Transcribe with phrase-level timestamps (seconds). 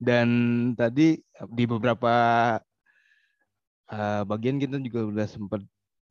[0.00, 0.28] Dan
[0.80, 1.20] tadi
[1.52, 2.12] di beberapa
[3.92, 5.60] uh, bagian kita juga udah sempat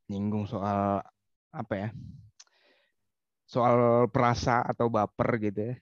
[0.05, 1.01] nyinggung soal
[1.50, 1.90] apa ya?
[3.50, 5.75] Soal perasa atau baper gitu ya.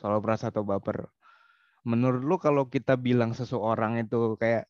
[0.00, 1.04] Soal perasa atau baper.
[1.84, 4.64] Menurut lu kalau kita bilang seseorang itu kayak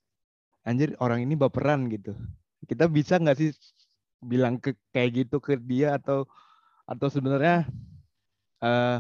[0.67, 2.19] anjir orang ini baperan gitu.
[2.67, 3.55] Kita bisa nggak sih
[4.19, 6.27] bilang ke kayak gitu ke dia atau
[6.91, 7.69] atau sebenarnya
[8.65, 8.99] uh,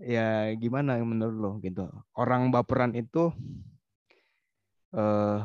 [0.00, 1.86] ya gimana menurut lo gitu
[2.16, 3.30] orang baperan itu
[4.96, 5.44] uh,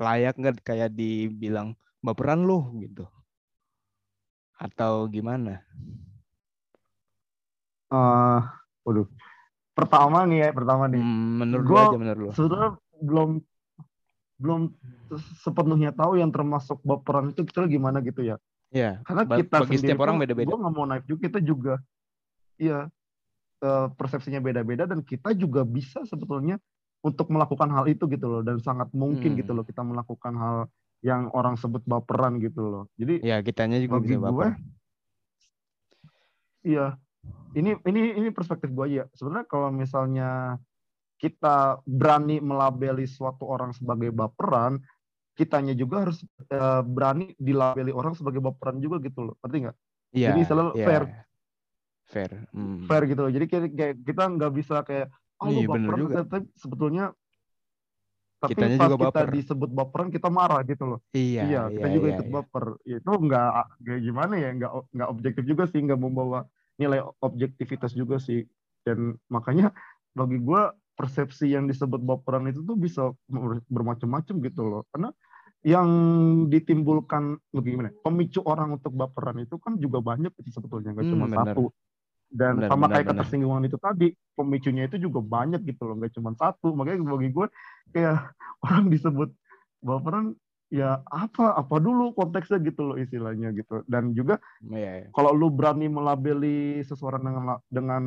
[0.00, 3.06] layak nggak kayak dibilang baperan lo gitu
[4.60, 5.64] atau gimana?
[7.88, 8.44] Uh,
[8.84, 9.08] waduh,
[9.72, 11.00] pertama nih ya pertama nih.
[11.00, 12.30] Hmm, menurut gua aja menurut lo.
[12.36, 13.40] Sudah belum
[14.36, 14.60] belum
[15.40, 18.36] sepenuhnya tahu yang termasuk baperan itu kita gimana gitu ya.
[18.68, 19.00] Iya.
[19.02, 20.48] Karena kita bagi setiap orang beda-beda.
[20.52, 21.74] Gue nggak mau naik juga kita juga,
[22.60, 22.86] iya
[23.64, 26.60] uh, persepsinya beda-beda dan kita juga bisa sebetulnya
[27.00, 29.40] untuk melakukan hal itu gitu loh dan sangat mungkin gitu hmm.
[29.40, 30.56] gitu loh kita melakukan hal
[31.00, 32.84] yang orang sebut baperan gitu loh.
[33.00, 34.60] Jadi ya kitanya juga bisa baper.
[36.60, 36.96] iya.
[37.56, 39.04] Ini ini ini perspektif gue ya.
[39.16, 40.60] Sebenarnya kalau misalnya
[41.20, 44.80] kita berani melabeli suatu orang sebagai baperan,
[45.36, 49.34] kitanya juga harus uh, berani dilabeli orang sebagai baperan juga gitu loh.
[49.40, 49.76] Ngerti nggak?
[50.16, 50.28] Iya.
[50.32, 50.86] Jadi selalu yeah.
[50.88, 51.02] fair
[52.10, 52.90] fair hmm.
[52.90, 55.08] fair gitu loh jadi kayak, kita nggak bisa kayak
[55.40, 56.14] oh iya, baperan juga.
[56.26, 57.04] tapi sebetulnya
[58.40, 59.28] tapi Kitanya pas juga kita baper.
[59.36, 62.34] disebut baperan kita marah gitu loh iya iya kita iya, juga iya, ikut iya.
[62.34, 63.50] baper itu nggak
[63.84, 66.40] kayak gimana ya nggak nggak objektif juga sih nggak membawa
[66.80, 68.48] nilai objektivitas juga sih
[68.82, 69.76] dan makanya
[70.16, 70.62] bagi gue
[70.96, 73.12] persepsi yang disebut baperan itu tuh bisa
[73.68, 75.12] bermacam-macam gitu loh karena
[75.60, 75.88] yang
[76.48, 81.26] ditimbulkan gimana pemicu orang untuk baperan itu kan juga banyak itu sebetulnya nggak hmm, cuma
[81.28, 81.36] bener.
[81.52, 81.64] satu
[82.30, 83.18] dan benar, sama benar, kayak benar.
[83.18, 87.46] ketersinggungan itu tadi pemicunya itu juga banyak gitu loh nggak cuma satu makanya bagi gue
[87.90, 88.16] kayak
[88.64, 89.28] orang disebut
[89.82, 90.38] baperan
[90.70, 94.38] ya apa apa dulu konteksnya gitu loh istilahnya gitu dan juga
[94.70, 95.10] yeah, yeah.
[95.10, 98.04] kalau lu berani melabeli seseorang dengan dengan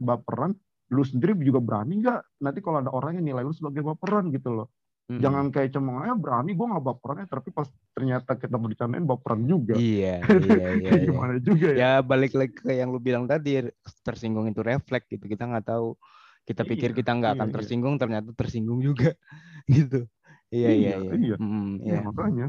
[0.00, 0.56] baperan
[0.96, 4.48] lu sendiri juga berani nggak nanti kalau ada orang yang nilai lu sebagai baperan gitu
[4.48, 4.72] loh
[5.06, 5.22] Hmm.
[5.22, 9.06] Jangan kayak cuma ya berani gue nggak baperan ya tapi pas ternyata kita mau dicanain
[9.06, 9.78] baperan juga.
[9.86, 10.90] Iya, iya, iya.
[11.06, 11.42] Gimana iya.
[11.46, 11.78] juga ya?
[11.78, 13.70] Ya balik lagi ke yang lu bilang tadi
[14.02, 15.22] tersinggung itu refleks gitu.
[15.30, 15.94] Kita nggak tahu.
[16.42, 17.56] Kita iya, pikir kita nggak akan iya, iya.
[17.62, 18.00] tersinggung iya.
[18.02, 19.14] ternyata tersinggung juga
[19.70, 20.10] gitu.
[20.50, 21.14] Iya, iya, iya.
[21.14, 21.86] Iya, mm, iya.
[21.86, 21.98] iya.
[22.02, 22.46] makanya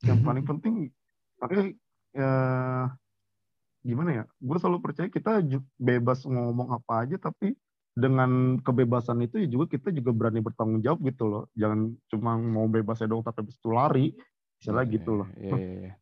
[0.00, 0.74] yang paling penting
[1.42, 1.64] makanya
[2.14, 2.32] ya,
[3.82, 4.24] gimana ya?
[4.38, 5.42] Gue selalu percaya kita
[5.74, 7.58] bebas ngomong apa aja tapi
[7.94, 11.44] dengan kebebasan itu ya juga kita juga berani bertanggung jawab gitu loh.
[11.58, 14.06] Jangan cuma mau bebas ya dong tapi habis itu lari.
[14.60, 15.28] Misalnya yeah, gitu loh.
[15.40, 15.94] Iya, yeah, yeah.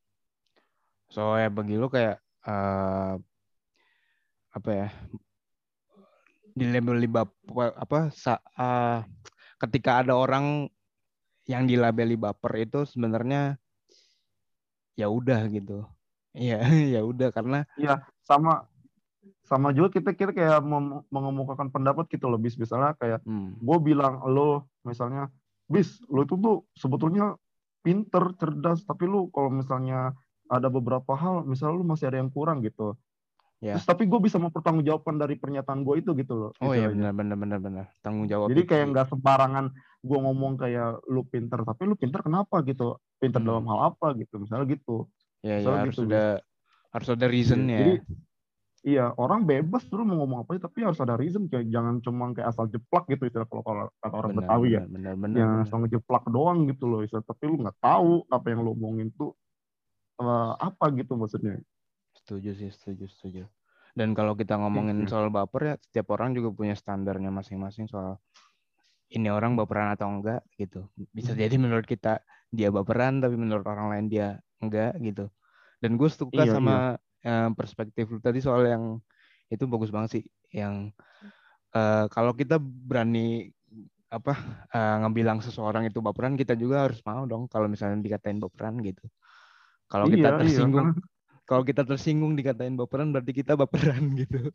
[1.09, 3.17] So ya bagi lo kayak uh,
[4.53, 4.89] apa ya?
[6.59, 6.99] Di label
[7.55, 9.07] apa sa, uh,
[9.63, 10.67] ketika ada orang
[11.49, 13.57] yang dilabeli baper itu sebenarnya
[14.99, 15.87] ya udah gitu.
[16.37, 16.59] Iya,
[16.99, 18.67] ya udah karena Iya, sama
[19.49, 20.61] sama juga kita kita kayak
[21.09, 23.57] mengemukakan pendapat gitu loh bis misalnya kayak hmm.
[23.57, 25.33] gue bilang lo misalnya
[25.65, 27.35] bis lo itu tuh sebetulnya
[27.81, 30.13] pinter cerdas tapi lo kalau misalnya
[30.53, 32.95] ada beberapa hal misalnya lo masih ada yang kurang gitu
[33.59, 33.75] Ya.
[33.75, 36.51] Terus tapi gue bisa mempertanggungjawabkan dari pernyataan gue itu gitu loh.
[36.63, 38.55] Oh iya benar benar benar benar tanggung jawab.
[38.55, 43.03] Jadi kayak nggak sembarangan gue ngomong kayak lu pinter tapi lu pinter kenapa gitu?
[43.19, 43.49] Pinter hmm.
[43.51, 45.11] dalam hal apa gitu misalnya gitu.
[45.43, 46.07] Ya ya harus gitu.
[46.07, 46.39] ada
[46.95, 47.79] harus ada reasonnya.
[47.83, 47.95] Jadi
[48.87, 52.55] Iya, orang bebas terus mau ngomong apa tapi harus ada reason kayak jangan cuma kayak
[52.55, 54.83] asal jeplak gitu istilah kalau kalau kata orang benar, Betawi ya.
[54.87, 58.61] Benar, benar, yang asal ngejeplak doang gitu loh istilah tapi lu nggak tahu apa yang
[58.63, 59.35] lu omongin tuh
[60.23, 61.59] uh, apa gitu maksudnya.
[62.23, 63.43] Setuju sih, setuju, setuju.
[63.99, 65.11] Dan kalau kita ngomongin iya.
[65.11, 68.23] soal baper ya setiap orang juga punya standarnya masing-masing soal
[69.11, 70.87] ini orang baperan atau enggak gitu.
[71.11, 71.41] Bisa hmm.
[71.43, 72.23] jadi menurut kita
[72.55, 75.27] dia baperan tapi menurut orang lain dia enggak gitu.
[75.83, 78.85] Dan gue suka iya, sama iya uh, perspektif lu tadi soal yang
[79.49, 80.25] itu bagus banget sih.
[80.53, 80.93] Yang
[81.73, 83.51] uh, kalau kita berani
[84.09, 84.33] apa
[84.73, 89.05] uh, ngebilang seseorang itu baperan kita juga harus mau dong kalau misalnya dikatain baperan gitu.
[89.89, 91.03] Kalau iya, kita iya, tersinggung iya.
[91.45, 94.49] kalau kita tersinggung dikatain baperan berarti kita baperan gitu.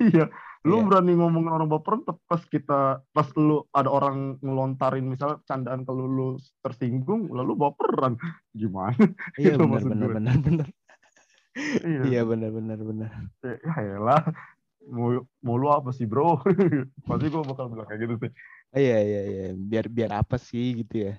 [0.00, 0.32] Iya.
[0.64, 0.86] Lu yeah.
[0.88, 6.28] berani ngomongin orang baperan pas kita pas lu ada orang ngelontarin misalnya candaan kalau lu
[6.64, 8.16] tersinggung lalu baperan.
[8.56, 9.04] Gimana?
[9.36, 10.68] Iya benar benar benar benar
[11.82, 13.10] iya, iya benar benar benar.
[13.42, 14.22] Ya lah
[14.86, 16.38] mau mau lu apa sih bro?
[17.08, 18.30] Pasti gue bakal bilang kayak gitu sih.
[18.76, 19.44] Iya iya iya.
[19.56, 21.14] Biar biar apa sih gitu ya?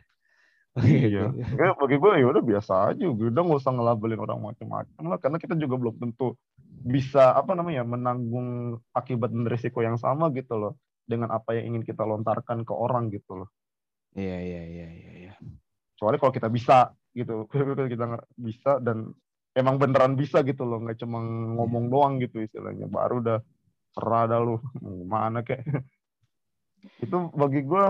[0.78, 3.06] Iya ya, bagi gue ya udah biasa aja.
[3.10, 6.38] Udah nggak usah ngelabelin orang macam-macam lah karena kita juga belum tentu
[6.86, 10.74] bisa apa namanya menanggung akibat dan risiko yang sama gitu loh
[11.10, 13.50] dengan apa yang ingin kita lontarkan ke orang gitu loh.
[14.13, 15.12] Iya iya iya iya.
[15.25, 15.33] iya.
[15.98, 17.50] Soalnya kalau kita bisa gitu,
[17.94, 19.18] kita bisa dan
[19.57, 21.18] emang beneran bisa gitu loh, nggak cuma
[21.57, 22.86] ngomong doang gitu istilahnya.
[22.86, 23.42] Baru udah
[23.98, 24.62] serah dah lu
[25.09, 25.65] mana kek.
[27.04, 27.86] itu bagi gue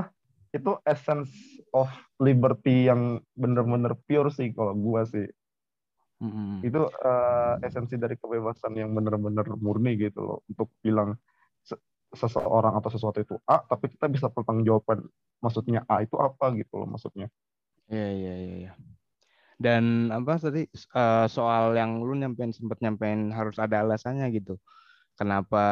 [0.55, 1.29] itu essence
[1.75, 1.91] of
[2.23, 5.27] liberty yang bener-bener pure sih kalau gue sih.
[6.17, 6.65] Mm-mm.
[6.65, 11.13] itu uh, esensi dari kebebasan yang benar-benar murni gitu loh untuk bilang
[11.61, 11.77] se-
[12.09, 15.05] seseorang atau sesuatu itu A tapi kita bisa pertanggungjawabkan
[15.45, 17.29] maksudnya A itu apa gitu loh maksudnya
[17.85, 18.55] Iya iya iya.
[18.65, 18.71] iya.
[19.57, 24.61] Dan apa tadi eh, soal yang lu nyampein sempat nyampein harus ada alasannya gitu.
[25.13, 25.65] Kenapa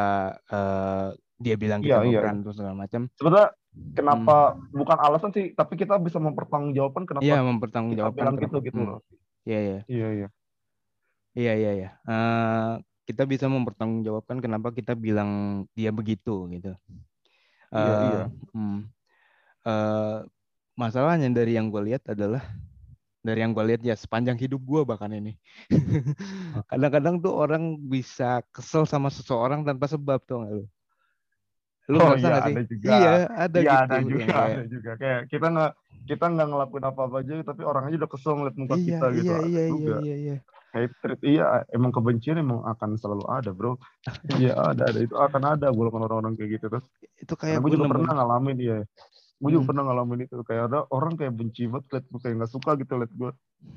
[0.48, 2.34] eh, dia bilang kita Iya, iya.
[2.50, 3.06] segala macam?
[3.14, 3.50] sebenarnya
[3.92, 4.36] kenapa
[4.72, 8.16] bukan alasan sih tapi kita bisa mempertanggungjawabkan kenapa Iya kita mempertanggungjawabkan.
[8.18, 8.90] bilang kenapa- gitu gitu Hmm.
[8.90, 9.00] loh
[9.44, 10.28] Iya iya iya iya
[11.36, 11.72] iya iya.
[11.76, 11.90] iya.
[12.02, 12.74] Eh,
[13.06, 15.30] kita bisa mempertanggungjawabkan kenapa kita bilang
[15.76, 16.74] dia begitu gitu.
[17.70, 18.24] Iya, Eh, iya.
[18.50, 18.80] hmm.
[19.62, 20.18] Eh,
[20.74, 22.42] masalahnya dari yang gue lihat adalah
[23.26, 25.34] dari yang gue lihat ya sepanjang hidup gue bahkan ini.
[26.72, 30.66] Kadang-kadang tuh orang bisa kesel sama seseorang tanpa sebab tuh nggak lu?
[31.86, 32.54] Lu Oh, iya, sih?
[32.54, 32.90] ada juga.
[32.94, 34.92] iya ada Iya gitu ada juga kayak, ada juga.
[35.02, 35.72] Kayak kita nggak
[36.06, 39.26] kita nggak ngelakuin apa-apa aja tapi orang aja udah kesel ngeliat muka iya kita gitu.
[39.26, 39.96] iya ada iya iya juga.
[40.06, 40.38] iya iya.
[40.76, 43.82] Hatred iya emang kebencian emang akan selalu ada bro.
[44.42, 45.00] Iya ada ada.
[45.02, 46.82] Itu akan ada golongan orang-orang kayak gitu tuh.
[47.18, 48.78] Itu kayak gue gue juga pernah ngalamin iya
[49.36, 49.70] gue juga Hmm.
[49.70, 52.94] pernah ngalamin itu kayak ada orang kayak benci banget liat gue kayak nggak suka gitu
[52.96, 53.32] liat gue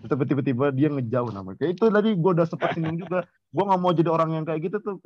[0.05, 1.57] tapi tiba-tiba dia ngejauh namanya.
[1.65, 3.25] Kayak itu tadi gue udah sempat singgung juga.
[3.49, 4.97] Gue nggak mau jadi orang yang kayak gitu tuh.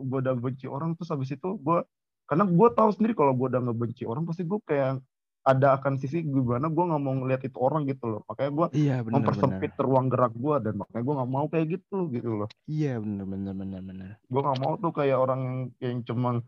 [0.00, 1.84] Gue udah benci orang terus habis itu gue
[2.24, 5.02] karena gue tahu sendiri kalau gue udah ngebenci orang pasti gue kayak
[5.40, 8.20] ada akan sisi gimana gue nggak mau ngeliat itu orang gitu loh.
[8.28, 11.98] Makanya gue iya benar mempersempit ruang gerak gue dan makanya gue nggak mau kayak gitu
[12.12, 12.48] gitu loh.
[12.64, 16.40] Iya benar benar benar benar gue nggak mau tuh kayak orang yang yang cuma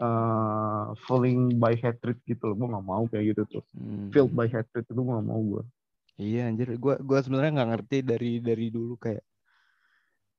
[0.00, 4.10] uh, falling by hatred gitu loh gue nggak mau kayak gitu tuh Hmm.
[4.10, 5.64] filled by hatred itu gue nggak mau gue
[6.14, 9.18] Iya anjir, gua gua sebenarnya nggak ngerti dari dari dulu kayak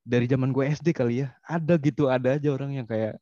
[0.07, 1.35] dari zaman gue SD kali ya.
[1.43, 3.19] Ada gitu, ada aja orang yang kayak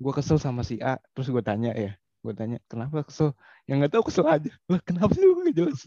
[0.00, 1.92] gua kesel sama si A, terus gue tanya ya,
[2.24, 3.36] gue tanya kenapa kesel?
[3.68, 4.48] Yang nggak tahu kesel aja.
[4.72, 5.84] Lah kenapa sih lu nggak jelas?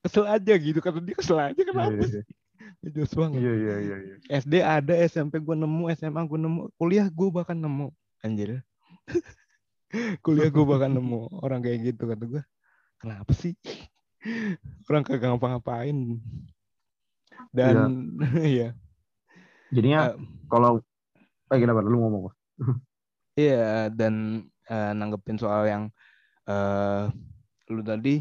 [0.00, 2.24] Kesel aja gitu, kata dia kesel aja iya kenapa iya sih?
[2.80, 3.38] Nggak jelas banget.
[3.44, 7.60] iya iya iya iya SD ada, SMP gue nemu, SMA gue nemu, kuliah gue bahkan
[7.60, 7.92] nemu,
[8.24, 8.64] anjir.
[10.24, 12.42] kuliah gue bahkan nemu orang kayak gitu kata gue.
[13.00, 13.56] Kenapa sih?
[14.88, 16.20] Orang kagak ngapa-ngapain.
[17.50, 18.14] Dan
[18.44, 18.76] iya.
[19.74, 20.16] jadinya Eh,
[20.50, 20.82] kalau
[21.50, 22.32] eh kenapa lu ngomong apa
[23.38, 25.82] Iya, dan eh, nanggepin soal yang
[26.44, 27.08] eh
[27.70, 28.20] lu tadi,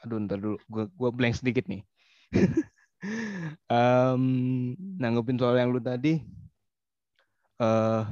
[0.00, 1.84] aduh ntar dulu, gua, gua blank sedikit nih.
[3.68, 4.22] Em,
[4.98, 6.24] nanggepin soal yang lu tadi,
[7.60, 8.02] eh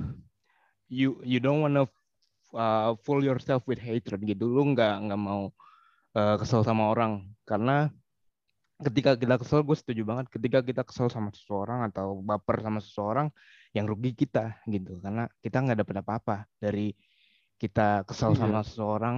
[0.92, 1.88] you you don't wanna
[2.54, 5.50] uh, fool yourself with hatred gitu, lu nggak nggak mau
[6.16, 7.90] eh, kesel sama orang karena
[8.76, 10.26] ketika kita kesel, gue setuju banget.
[10.28, 13.32] Ketika kita kesel sama seseorang atau baper sama seseorang,
[13.72, 16.92] yang rugi kita gitu, karena kita nggak dapat apa-apa dari
[17.56, 18.40] kita kesel Iya.
[18.44, 19.16] sama seseorang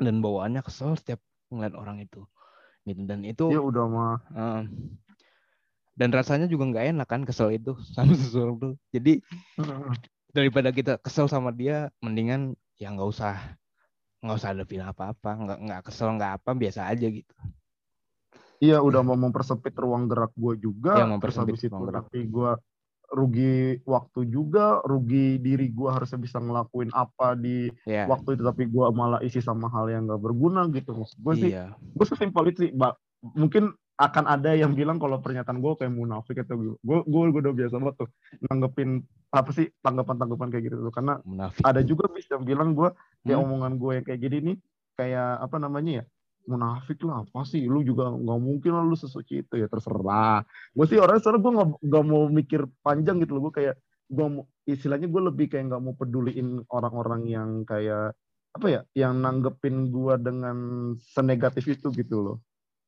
[0.00, 1.20] dan bawaannya kesel setiap
[1.52, 2.24] ngeliat orang itu,
[2.88, 3.00] gitu.
[3.04, 4.62] Dan itu dia udah mah eh,
[5.98, 8.74] dan rasanya juga nggak enak kan kesel itu sama seseorang tuh.
[8.88, 9.20] Jadi
[10.32, 13.34] daripada kita kesel sama dia, mendingan ya nggak usah
[14.18, 17.34] nggak usah ada feeling apa-apa, nggak nggak kesel nggak apa, biasa aja gitu.
[18.58, 22.50] Iya udah mau mempersempit ruang gerak gue juga, Iya, terus mempersempit habis itu nanti gue
[23.08, 28.68] rugi waktu juga, rugi diri gue harusnya bisa ngelakuin apa di Ya, waktu itu tapi
[28.68, 30.92] gue malah isi sama hal yang gak berguna gitu.
[30.92, 31.72] Maksud gue sih, iya.
[31.78, 32.72] gue sesimpel itu sih.
[33.22, 37.54] Mungkin akan ada yang bilang kalau pernyataan gue kayak munafik atau gue, gue, gue udah
[37.54, 38.10] biasa banget tuh
[38.46, 39.02] nanggepin
[39.34, 40.94] apa sih tanggapan-tanggapan kayak gitu tuh.
[40.94, 41.62] Karena munafik.
[41.66, 42.94] ada juga bis yang bilang gue
[43.26, 43.46] kayak Hmm?
[43.50, 44.56] omongan gue yang kayak gini nih
[44.94, 46.04] kayak apa namanya ya
[46.48, 50.86] munafik lah apa sih lu juga nggak mungkin lah lu sesuci itu ya terserah gue
[50.88, 51.52] sih orangnya soalnya gue
[51.84, 53.74] nggak mau mikir panjang gitu loh gue kayak
[54.08, 58.16] gue mau istilahnya gue lebih kayak nggak mau peduliin orang-orang yang kayak
[58.56, 60.56] apa ya yang nanggepin gue dengan
[61.12, 62.36] senegatif itu gitu loh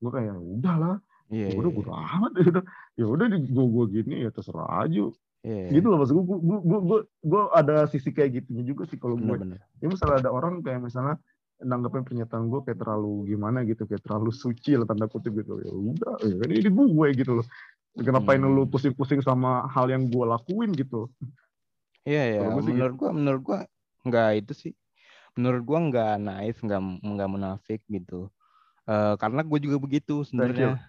[0.01, 0.97] gue kayak udahlah
[1.31, 2.65] Iya, ya udah iya, gue amat ya udah
[2.99, 5.15] ya udah gue gue gini ya terserah aja
[5.47, 5.71] iya.
[5.71, 9.15] gitu loh maksud gue gue gue gue gue ada sisi kayak gitunya juga sih kalau
[9.15, 9.63] gue Bener-bener.
[9.79, 11.23] ya misalnya ada orang kayak misalnya
[11.63, 15.71] nanggepin pernyataan gue kayak terlalu gimana gitu kayak terlalu suci lah tanda kutip gitu ya
[15.71, 17.47] udah ya kan ini gue gitu loh
[17.95, 18.51] kenapa Hmm.
[18.51, 21.07] lu pusing-pusing sama hal yang gue lakuin gitu
[22.09, 22.39] Iya, iya.
[22.41, 23.59] Kalau gue sih Menurut gua, menurut gua
[24.09, 24.73] nggak itu sih.
[25.37, 28.33] Menurut gua nggak naif, nggak nggak munafik gitu.
[28.89, 30.81] Eh, karena gue juga begitu sebenarnya.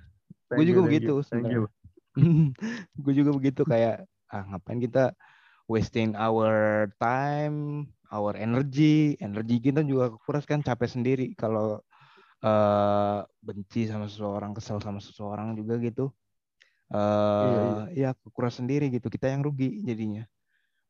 [0.52, 1.14] Gue juga you, begitu
[1.48, 1.64] you.
[3.04, 5.16] gue juga begitu kayak ah ngapain kita
[5.68, 11.80] wasting our time our energy, energi kita juga kekuras kan capek sendiri kalau
[12.44, 16.12] uh, benci sama seseorang, kesel sama seseorang juga gitu.
[16.92, 18.12] Uh, iya, iya.
[18.12, 19.08] Ya kekuras sendiri gitu.
[19.08, 20.28] Kita yang rugi jadinya.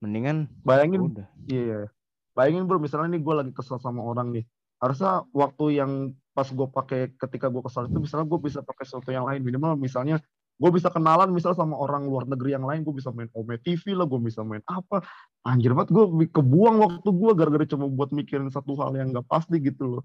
[0.01, 1.13] Mendingan bayangin.
[1.13, 1.29] Udah.
[1.46, 1.93] Iya.
[2.34, 4.46] Bayangin bro, misalnya nih gue lagi kesel sama orang nih.
[4.81, 9.11] Harusnya waktu yang pas gue pakai ketika gue kesal itu misalnya gue bisa pakai sesuatu
[9.11, 9.43] yang lain.
[9.43, 10.19] Minimal misalnya
[10.61, 13.97] gue bisa kenalan misal sama orang luar negeri yang lain gue bisa main Ome TV
[13.97, 15.01] lah gue bisa main apa.
[15.41, 19.57] Anjir banget gue kebuang waktu gue gara-gara cuma buat mikirin satu hal yang gak pasti
[19.57, 20.03] gitu loh.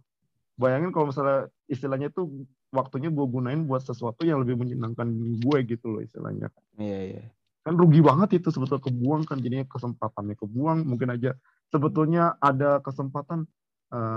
[0.56, 5.12] Bayangin kalau misalnya istilahnya tuh waktunya gue gunain buat sesuatu yang lebih menyenangkan
[5.44, 6.48] gue gitu loh istilahnya.
[6.80, 7.24] Iya iya.
[7.60, 10.88] Kan rugi banget itu sebetulnya kebuang kan jadinya kesempatannya kebuang.
[10.88, 11.36] Mungkin aja
[11.68, 13.44] sebetulnya ada kesempatan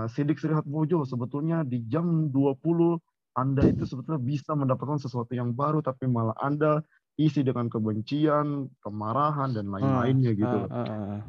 [0.09, 2.97] Sidik Srihat Bojo sebetulnya di jam 20
[3.37, 6.83] anda itu sebetulnya bisa mendapatkan sesuatu yang baru, tapi malah Anda
[7.19, 10.57] isi dengan kebencian, kemarahan, dan lain-lainnya gitu.
[10.67, 11.21] Uh, uh, uh,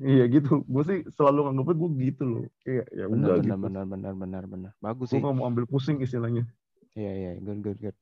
[0.00, 0.64] iya gitu.
[0.64, 2.44] Gue sih selalu nganggapnya gue gitu loh.
[2.64, 3.56] Iya, ya udah benar, gitu.
[3.60, 4.72] Benar, benar, benar, benar.
[4.80, 5.20] Bagus sih.
[5.20, 6.48] Gue gak mau ambil pusing istilahnya.
[6.96, 7.30] Iya, iya.
[7.40, 7.96] Good, good, good.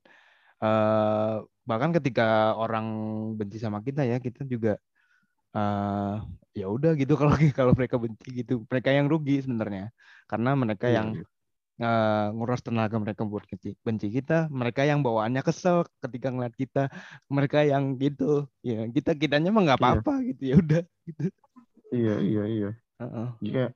[0.63, 2.87] Uh, bahkan ketika orang
[3.35, 4.79] benci sama kita ya, kita juga
[5.53, 6.21] uh,
[6.53, 8.65] ya udah gitu kalau kalau mereka benci gitu.
[8.67, 9.93] Mereka yang rugi sebenarnya.
[10.29, 11.27] Karena mereka yeah, yang yeah
[11.81, 14.51] uh, nguras tenaga mereka buat benci, benci kita.
[14.51, 16.91] Mereka yang bawaannya kesel ketika ngeliat kita.
[17.31, 18.45] Mereka yang gitu.
[18.61, 19.85] Ya kita kitanya mah nggak iya.
[19.87, 20.27] apa-apa iya.
[20.33, 20.41] gitu.
[20.43, 21.23] Ya udah gitu.
[21.93, 22.69] Iya iya iya.
[23.41, 23.69] Yeah.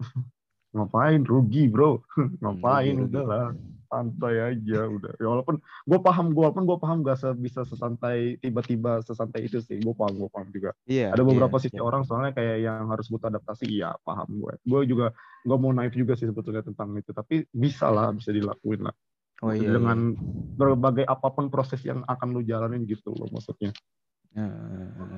[0.76, 1.24] ngapain?
[1.24, 2.04] Rugi bro.
[2.42, 2.94] Ngapain?
[2.96, 3.46] rugi, udah lah
[3.88, 5.12] santai aja udah.
[5.16, 9.80] Ya walaupun gue paham gue walaupun gue paham gak bisa sesantai tiba-tiba sesantai itu sih.
[9.80, 10.76] Gue paham gue paham juga.
[10.84, 11.88] Yeah, ada beberapa yeah, sisi yeah.
[11.88, 13.64] orang soalnya kayak yang harus butuh adaptasi.
[13.68, 17.10] Iya paham gue gue juga gue mau naif juga sih sebetulnya tentang itu.
[17.10, 18.94] Tapi bisa lah bisa dilakuin lah.
[19.38, 20.22] Oh, iya, dengan iya.
[20.58, 23.70] berbagai apa pun proses yang akan lu jalanin gitu loh maksudnya.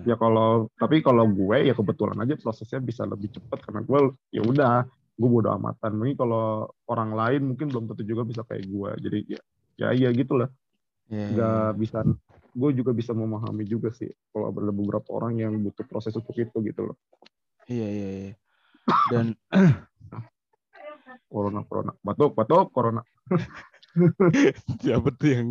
[0.09, 4.01] Ya kalau tapi kalau gue ya kebetulan aja prosesnya bisa lebih cepat karena gue
[4.33, 4.89] ya udah
[5.21, 5.93] gue bodo amatan.
[6.01, 9.41] Mungkin kalau orang lain mungkin belum tentu juga bisa kayak gue jadi ya
[9.77, 10.49] ya iya gitulah.
[11.13, 11.77] Yeah, iya, nggak yeah.
[11.77, 11.99] bisa.
[12.51, 16.57] Gue juga bisa memahami juga sih kalau ada beberapa orang yang butuh proses untuk itu
[16.65, 16.97] gitu loh.
[17.69, 18.35] Iya iya, iya.
[19.13, 19.37] dan
[21.29, 21.93] corona corona.
[22.01, 23.05] Batuk batuk corona.
[24.83, 25.49] Siapa tuh yang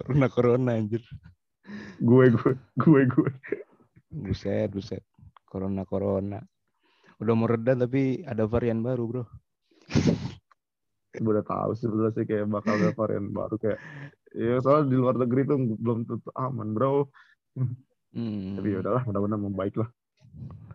[0.00, 1.04] corona corona anjir?
[2.00, 3.30] Gue gue gue gue.
[4.08, 5.04] Buset buset.
[5.44, 6.40] Corona corona
[7.18, 9.24] udah mau reda tapi ada varian baru bro.
[11.18, 13.80] Udah tahu sih sebenarnya sih kayak bakal ada varian baru kayak
[14.38, 17.10] ya soalnya di luar negeri tuh belum tentu aman bro.
[18.08, 18.56] Hmm.
[18.56, 19.90] tapi ya udahlah mudah-mudahan membaik lah.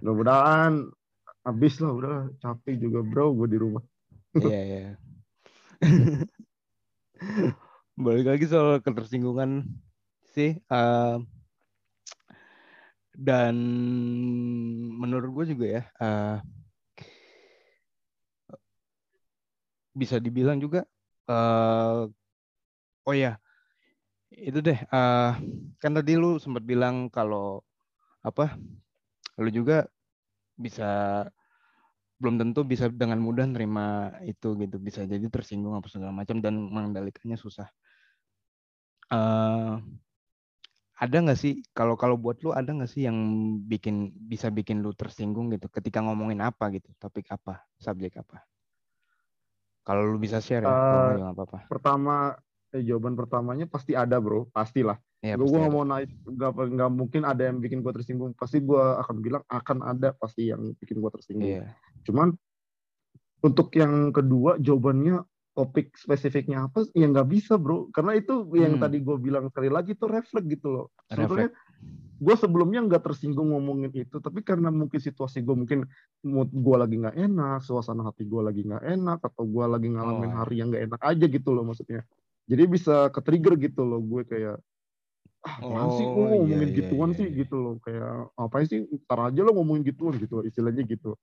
[0.03, 0.73] Mudah-mudahan
[1.47, 3.83] habis lah udah capek juga bro gue di rumah.
[4.35, 4.91] Iya iya.
[8.03, 9.69] Balik lagi soal ketersinggungan
[10.33, 11.21] sih uh,
[13.13, 13.55] dan
[14.97, 16.37] menurut gue juga ya uh,
[19.93, 20.81] bisa dibilang juga
[21.29, 22.09] uh,
[23.05, 23.37] oh ya
[24.33, 25.37] itu deh uh,
[25.77, 27.61] kan tadi lu sempat bilang kalau
[28.25, 28.57] apa
[29.37, 29.85] lu juga
[30.57, 31.25] bisa
[32.23, 34.79] belum tentu bisa dengan mudah nerima itu gitu.
[34.79, 37.67] Bisa jadi tersinggung apa segala macam dan mengendalikannya susah.
[39.11, 39.83] Uh,
[40.93, 43.17] ada nggak sih kalau kalau buat lu ada nggak sih yang
[43.65, 48.45] bikin bisa bikin lu tersinggung gitu ketika ngomongin apa gitu topik apa subjek apa?
[49.83, 52.37] Kalau lu bisa share ya uh, apa apa pertama
[52.71, 54.95] eh, jawaban pertamanya pasti ada bro pastilah.
[55.23, 59.23] Ya, gue nggak mau naik nggak mungkin ada yang bikin gue tersinggung pasti gue akan
[59.23, 61.47] bilang akan ada pasti yang bikin gue tersinggung.
[61.47, 61.71] Yeah.
[62.03, 62.35] cuman
[63.43, 65.23] untuk yang kedua jawabannya
[65.53, 67.89] topik spesifiknya apa ya nggak bisa bro.
[67.93, 68.83] Karena itu yang hmm.
[68.83, 70.85] tadi gue bilang sekali lagi itu refleks gitu loh.
[71.07, 71.53] Sebetulnya
[72.17, 75.83] gue sebelumnya nggak tersinggung ngomongin itu tapi karena mungkin situasi gue mungkin
[76.23, 80.31] mood gue lagi nggak enak suasana hati gue lagi nggak enak atau gue lagi ngalamin
[80.31, 80.37] oh.
[80.39, 82.01] hari yang nggak enak aja gitu loh maksudnya.
[82.49, 84.57] Jadi bisa ke trigger gitu loh gue kayak
[85.43, 87.27] ah oh, sih gue iya, ngomongin iya, gituan iya, sih?
[87.29, 87.37] iya.
[87.45, 87.75] gitu loh.
[87.85, 88.79] Kayak apa sih?
[89.05, 91.13] Ntar aja lo ngomongin gituan gitu istilahnya gitu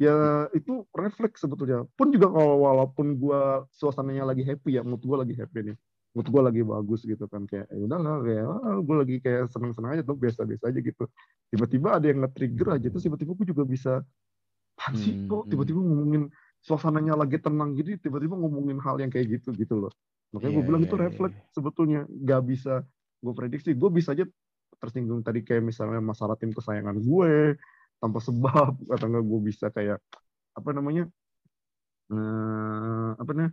[0.00, 1.84] ya itu refleks sebetulnya.
[1.92, 3.42] Pun juga kalau walaupun gue
[3.76, 5.76] suasananya lagi happy ya mood gue lagi happy nih.
[6.16, 9.76] Mood gue lagi bagus gitu kan kayak ya udahlah kayak ah, gue lagi kayak seneng
[9.76, 11.04] seneng aja tuh biasa biasa aja gitu.
[11.52, 13.92] Tiba-tiba ada yang nge-trigger aja tuh tiba-tiba gue juga bisa
[14.96, 15.50] sih hmm, kok hmm.
[15.52, 16.22] tiba-tiba ngomongin
[16.64, 19.92] suasananya lagi tenang gitu tiba-tiba ngomongin hal yang kayak gitu gitu loh.
[20.32, 21.52] Makanya yeah, gue bilang yeah, itu iya, refleks yeah.
[21.52, 22.00] sebetulnya.
[22.08, 22.74] Gak bisa
[23.20, 24.24] gue prediksi gue bisa aja
[24.80, 27.60] tersinggung tadi kayak misalnya masalah tim kesayangan gue
[28.00, 30.00] tanpa sebab atau enggak gue bisa kayak
[30.56, 31.06] apa namanya
[32.10, 33.52] uh, apa namanya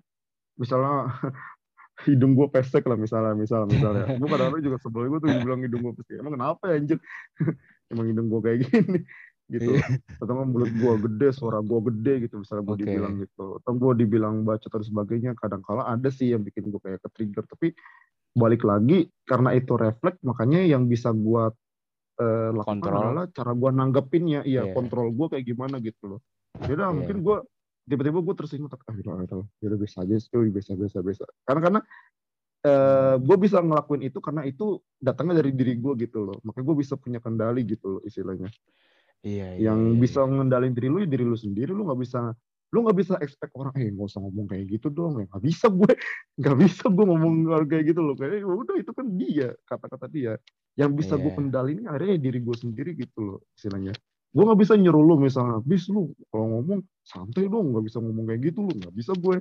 [0.58, 1.14] misalnya
[2.06, 5.82] hidung gue pesek lah misalnya misalnya misalnya gue kadang-kadang juga sebel gue tuh bilang hidung
[5.86, 6.22] gue pesek.
[6.22, 7.00] Emang kenapa ya anjir
[7.94, 9.00] emang hidung gue kayak gini
[9.48, 9.80] gitu.
[9.80, 10.04] Iya.
[10.20, 12.84] atau mulut gue gede suara gue gede gitu misalnya gue Oke.
[12.86, 13.46] dibilang gitu.
[13.64, 17.10] Atau gue dibilang bacot dan sebagainya kadang kala ada sih yang bikin gue kayak ke
[17.16, 17.74] trigger tapi
[18.38, 21.50] balik lagi karena itu refleks makanya yang bisa gue
[22.18, 22.98] eh, lakukan Kontrol.
[22.98, 24.42] adalah cara gue nanggepinnya.
[24.44, 24.74] Iya Iya.
[24.74, 26.20] kontrol gue kayak gimana gitu loh.
[26.58, 26.74] Iya.
[26.74, 27.38] Yaudah mungkin gue
[27.88, 31.24] tiba-tiba gue tersinggung tak ah yaudah yaudah biasa aja sih biasa biasa biasa.
[31.46, 31.80] Karena karena
[32.66, 36.38] eh gue bisa ngelakuin itu karena itu datangnya dari diri gue gitu loh.
[36.44, 38.50] Makanya gue bisa punya kendali gitu loh istilahnya.
[39.26, 41.72] Iya, iya, yang iya, bisa ngendalin diri lu ya diri lu sendiri.
[41.74, 42.34] Lu nggak bisa
[42.76, 45.22] lu nggak bisa expect orang eh nggak usah ngomong kayak gitu dong.
[45.22, 45.92] Ya nggak bisa gue
[46.42, 47.34] nggak bisa gue ngomong
[47.70, 48.14] kayak gitu loh.
[48.18, 50.34] Kayak "Ya udah itu kan dia kata-kata dia
[50.78, 51.38] yang bisa gue Iya.
[51.38, 53.94] kendalin akhirnya ya diri gue sendiri gitu loh istilahnya
[54.28, 58.26] gue nggak bisa nyuruh lu misalnya bis lu kalau ngomong santai dong nggak bisa ngomong
[58.26, 59.36] kayak gitu lu nggak bisa gue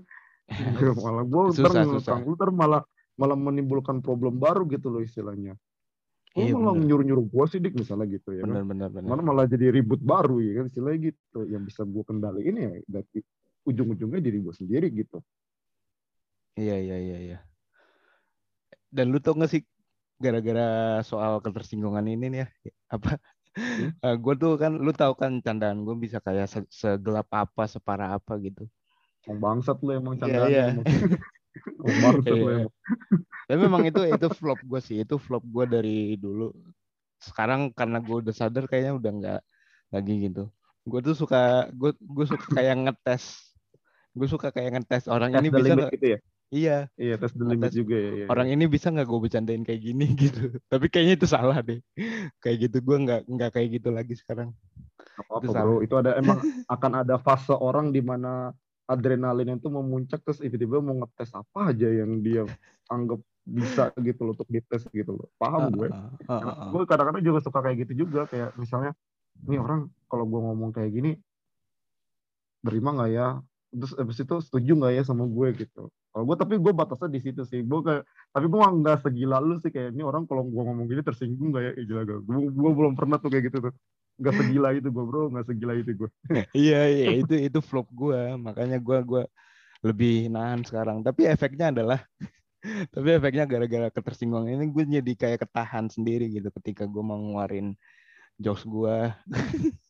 [1.05, 2.17] malah gue ntar susah.
[2.25, 2.83] lu ntar malah
[3.17, 5.53] malah menimbulkan problem baru gitu loh istilahnya
[6.33, 6.85] lu Iya, malah bener.
[6.89, 9.09] nyuruh-nyuruh gue sih dik misalnya gitu ya kan Benar, benar, benar.
[9.09, 13.21] mana malah jadi ribut baru ya kan istilahnya gitu yang bisa gue kendaliin ya dari
[13.65, 15.21] ujung-ujungnya diri gue sendiri gitu
[16.57, 17.39] Iya, iya, iya, iya.
[18.89, 19.61] Dan lu tau gak sih
[20.17, 20.67] gara-gara
[21.05, 22.49] soal ketersinggungan ini nih ya,
[22.89, 23.21] apa?
[23.57, 23.91] Hmm?
[24.25, 28.37] gue tuh kan, lu tahu kan candaan gue bisa kayak se- segelap apa, separah apa
[28.41, 28.65] gitu.
[29.27, 30.65] Emang bangsat lu emang candaan iya.
[30.73, 30.87] emang.
[31.83, 32.57] Emang bangsat lu Iya.
[32.63, 32.73] emang
[33.47, 36.51] Tapi memang itu itu flop gue sih, itu flop gue dari dulu.
[37.23, 39.41] Sekarang karena gue udah sadar kayaknya udah nggak
[39.95, 40.51] lagi gitu.
[40.87, 43.55] Gue tuh suka gue gue suka kayak ngetes.
[44.17, 47.75] Gue suka kayak ngetes orang tes ini bisa gitu ya Iya, iya tes the limit
[47.75, 48.27] juga ya, ya.
[48.31, 50.63] orang ini bisa nggak gue bercandain kayak gini gitu.
[50.71, 51.83] Tapi kayaknya itu salah deh.
[52.39, 54.55] Kayak gitu gue nggak nggak kayak gitu lagi sekarang.
[55.17, 55.81] apa itu bro salah.
[55.81, 56.39] itu ada emang
[56.75, 58.53] akan ada fase orang di mana
[58.87, 62.45] adrenalin itu memuncak terus tiba-tiba mau ngetes apa aja yang dia
[62.93, 66.71] anggap bisa gitu loh untuk dites gitu loh paham gue Ah, ah, ah, ah.
[66.71, 68.93] gue kadang-kadang juga suka kayak gitu juga kayak misalnya
[69.47, 71.13] nih orang kalau gue ngomong kayak gini
[72.63, 73.29] terima nggak ya
[73.71, 77.21] terus abis itu setuju nggak ya sama gue gitu kalau gue tapi gue batasnya di
[77.21, 77.61] situ sih.
[77.61, 81.05] Gue kayak tapi gue nggak segila lu sih kayak ini orang kalau gue ngomong gini
[81.05, 81.73] tersinggung nggak ya?
[81.77, 83.75] Eh, gila gak gue, gue belum pernah tuh kayak gitu tuh.
[84.17, 85.29] Nggak segila itu gue bro.
[85.29, 86.09] Nggak segila itu gue
[86.57, 87.07] Iya, iya.
[87.21, 88.33] Itu itu flop gue.
[88.41, 89.29] Makanya gue gua
[89.85, 91.05] lebih nahan sekarang.
[91.05, 92.01] Tapi efeknya adalah
[92.97, 97.77] tapi efeknya gara-gara ketersinggungan ini gue jadi kayak ketahan sendiri gitu ketika gue mau ngeluarin
[98.41, 99.13] jokes gue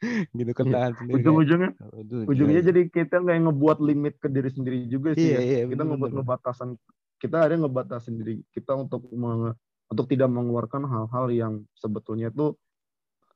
[0.38, 4.28] gitu ketahan sendiri kayak, ujung-ujungnya "Oh, itu ujungnya gila." jadi kita nggak ngebuat limit ke
[4.28, 5.40] diri sendiri juga sih iya ya.
[5.40, 6.18] iya kita bener, ngebuat bener.
[6.24, 6.68] ngebatasan
[7.20, 12.56] kita ada ngebatasin diri kita untuk menge- untuk tidak mengeluarkan hal-hal yang sebetulnya itu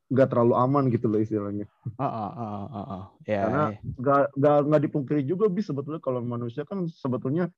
[0.05, 1.64] nggak terlalu aman gitu loh istilahnya
[1.96, 3.05] Ah, ah, ah, ah, ah.
[3.24, 3.79] ya Karena- iya.
[3.96, 7.48] nggak nggak nggak dipungkiri juga bis sebetulnya kalau manusia kan sebetulnya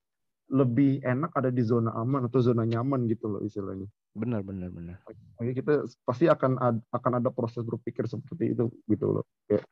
[0.46, 3.90] lebih enak ada di zona aman atau zona nyaman gitu loh istilahnya.
[4.14, 5.02] Benar benar benar.
[5.36, 5.72] Makanya kita
[6.06, 9.24] pasti akan ad- akan ada proses berpikir seperti itu gitu loh.
[9.50, 9.66] Kayak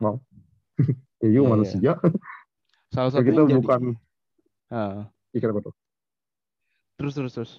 [0.00, 0.18] mau
[1.20, 1.52] ya yuk iya.
[1.52, 1.92] manusia.
[2.94, 3.82] Salah satu kita jadi bukan
[4.72, 5.06] Ah,
[5.36, 5.74] ikan apa tuh?
[6.98, 7.52] Terus terus terus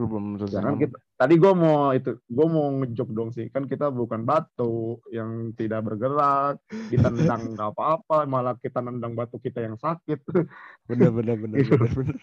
[0.00, 3.52] lu belum selesai Jangan kita tadi gue mau itu gue mau ngejok dong sih.
[3.52, 6.56] Kan kita bukan batu yang tidak bergerak
[6.88, 7.20] ditendang
[7.52, 10.24] nggak apa-apa malah kita nendang batu kita yang sakit.
[10.88, 11.76] Bener bener bener Gitu.
[11.76, 12.16] bener bener.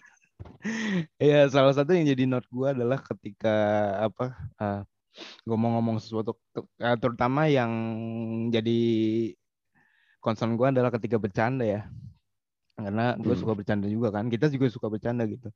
[1.17, 3.55] Iya salah satu yang jadi note gue adalah ketika
[4.01, 4.81] apa uh,
[5.45, 6.33] gue mau ngomong sesuatu
[6.77, 7.69] eh, terutama yang
[8.49, 8.79] jadi
[10.17, 11.85] concern gue adalah ketika bercanda ya.
[12.77, 13.41] Karena gue Hmm.
[13.41, 15.49] suka bercanda juga kan kita juga suka bercanda gitu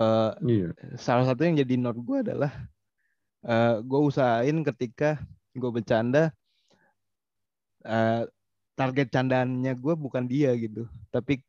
[0.00, 0.68] Eh, iya.
[0.96, 2.52] salah satu yang jadi note gue adalah
[3.42, 5.18] eh gue usahain ketika
[5.52, 6.30] gue bercanda
[7.84, 8.22] eh
[8.72, 10.88] target candaannya gue bukan dia gitu.
[11.12, 11.42] Tapi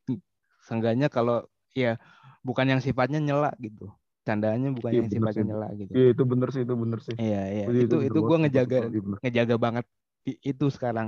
[0.68, 1.98] seenggaknya kalau ya
[2.44, 3.90] bukan yang sifatnya nyela gitu.
[4.28, 5.50] Candaannya bukan Iya, yang sifatnya sih.
[5.50, 5.92] nyela gitu.
[5.94, 7.16] Iya itu bener sih itu bener sih.
[7.16, 7.66] Iya iya.
[7.68, 9.18] Iya, itu bener itu gue banget, ngejaga bener.
[9.24, 9.86] ngejaga banget
[10.24, 11.08] itu sekarang.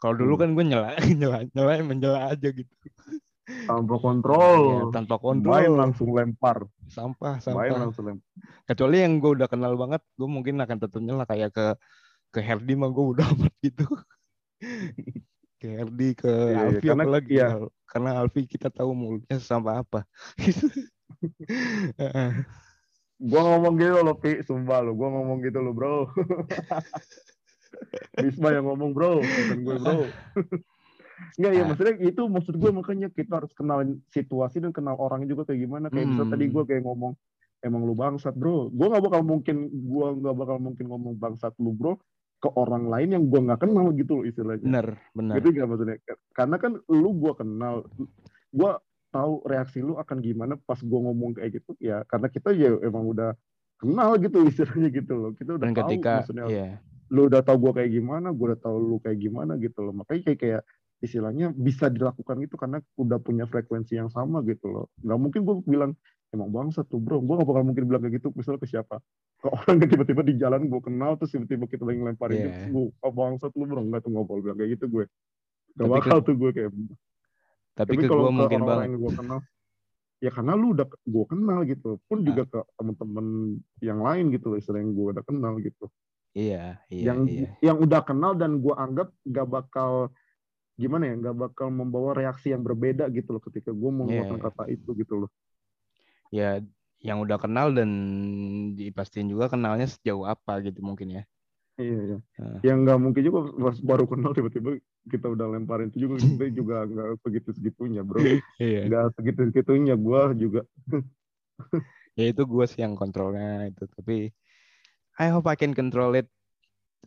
[0.00, 0.42] Kalau dulu Hmm.
[0.42, 0.88] kan gue nyela
[1.20, 2.72] nyela nyela emang nyela aja gitu
[3.66, 4.90] tanpa kontrol.
[4.90, 5.72] Tanpa main kontrol.
[5.78, 6.58] langsung lempar.
[6.90, 7.78] Sampah main sampah.
[7.86, 8.26] langsung lempar.
[8.66, 11.66] Kecuali yang gue udah kenal banget gue mungkin akan tetap nyela kayak ke
[12.30, 13.86] ke Herdi mah gue udah amat gitu.
[15.60, 17.48] Ke Herdi ke iya, Alfi karena- apalagi iya.
[17.58, 20.06] Al- karena Alfi kita tahu mulutnya sama apa.
[23.20, 24.40] Gua ngomong gitu loh Pi.
[24.40, 26.08] Sumpah lo gua ngomong gitu loh bro.
[28.22, 29.20] Bisma yang ngomong bro.
[29.20, 30.00] Bukan gue bro
[31.38, 31.66] Enggak ya Ah.
[31.68, 33.78] maksudnya itu maksud gue makanya kita harus kenal
[34.10, 35.86] situasi dan kenal orang juga kayak gimana.
[35.88, 36.34] Kayak misal Hmm.
[36.34, 37.12] tadi gue kayak ngomong
[37.60, 38.72] emang lu bangsat bro.
[38.72, 42.00] Gue nggak bakal mungkin gue nggak bakal mungkin ngomong bangsat lu bro
[42.40, 44.64] ke orang lain yang gue nggak kenal gitu loh istilahnya.
[44.64, 45.96] Bener bener gitu nggak maksudnya?
[46.32, 47.84] Karena kan lu gue kenal
[48.50, 48.72] gue
[49.10, 53.10] tahu reaksi lu akan gimana pas gue ngomong kayak gitu ya karena kita ya emang
[53.10, 53.34] udah
[53.76, 55.30] kenal gitu istilahnya gitu loh.
[55.36, 56.68] Kita udah dan tahu ketika maksudnya iya.
[57.10, 59.92] lu udah tahu gue kayak gimana gue udah tahu lu kayak gimana gitu loh.
[59.92, 60.60] Makanya kayak kayak
[61.00, 65.56] istilahnya bisa dilakukan itu karena udah punya frekuensi yang sama gitu loh nggak mungkin gue
[65.64, 65.92] bilang
[66.30, 69.00] emang bangsa tuh bro gue gak bakal mungkin bilang kayak gitu misalnya ke siapa
[69.40, 72.46] ke orang yang tiba-tiba di jalan gue kenal terus tiba-tiba kita lagi ngelemparin Iya.
[72.46, 72.68] yeah.
[72.70, 75.04] gue oh, bangsa lu bro nggak tuh gak bakal bilang kayak gitu gue
[75.74, 76.70] gak Tapi bakal tuh gue kayak
[77.74, 78.84] Tapi, ke kalau gue mungkin orang-orang banget.
[78.86, 79.40] yang gue kenal
[80.20, 82.24] ya karena lu udah gue kenal gitu pun Ah.
[82.28, 83.26] juga ke temen-temen
[83.80, 85.88] yang lain gitu loh istilah yang gue udah kenal gitu
[86.30, 87.50] Iya, iya, yang iya.
[87.58, 90.14] yang udah kenal dan gue anggap gak bakal
[90.78, 94.46] gimana ya nggak bakal membawa reaksi yang berbeda gitu loh ketika gue mengeluarkan Iya.
[94.50, 95.30] kata itu gitu loh
[96.30, 96.62] Ya,
[97.02, 97.90] yang udah kenal dan
[98.78, 101.22] dipastiin juga kenalnya sejauh apa gitu mungkin ya.
[101.80, 102.18] iya iya
[102.60, 104.76] yang nggak mungkin juga pas baru kenal tiba-tiba
[105.08, 108.20] kita udah lemparin itu juga kita juga nggak segitu segitunya bro
[108.60, 108.84] Iya.
[108.86, 110.60] nggak segitu segitunya gue juga
[112.18, 113.86] Ya itu gue sih yang kontrolnya itu.
[113.86, 114.28] Tapi
[115.22, 116.28] I hope I can control it.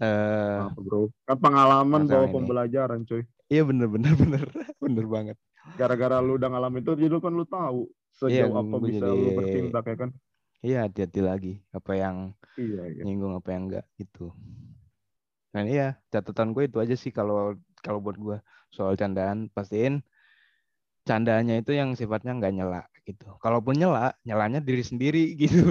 [0.02, 2.34] Eh, apa bro kan pengalaman bawa ini.
[2.34, 4.45] pembelajaran coy iya bener bener bener
[4.84, 5.38] bener banget.
[5.73, 7.88] gara-gara lu udah ngalamin itu jadi lu kan lu tahu
[8.21, 10.10] Iya, sejauh apa gua bisa jadi- lu bertindak ya kan
[10.62, 12.15] Iya hati-hati lagi apa yang
[12.56, 14.32] iya iya nyinggung apa yang enggak gitu.
[15.51, 18.38] Nah iya catatan gue itu aja sih kalau kalau buat gue
[18.69, 19.99] soal candaan pastiin
[21.03, 23.36] candanya itu yang sifatnya nggak nyela gitu.
[23.38, 25.67] Kalaupun nyela, nyelanya diri sendiri gitu.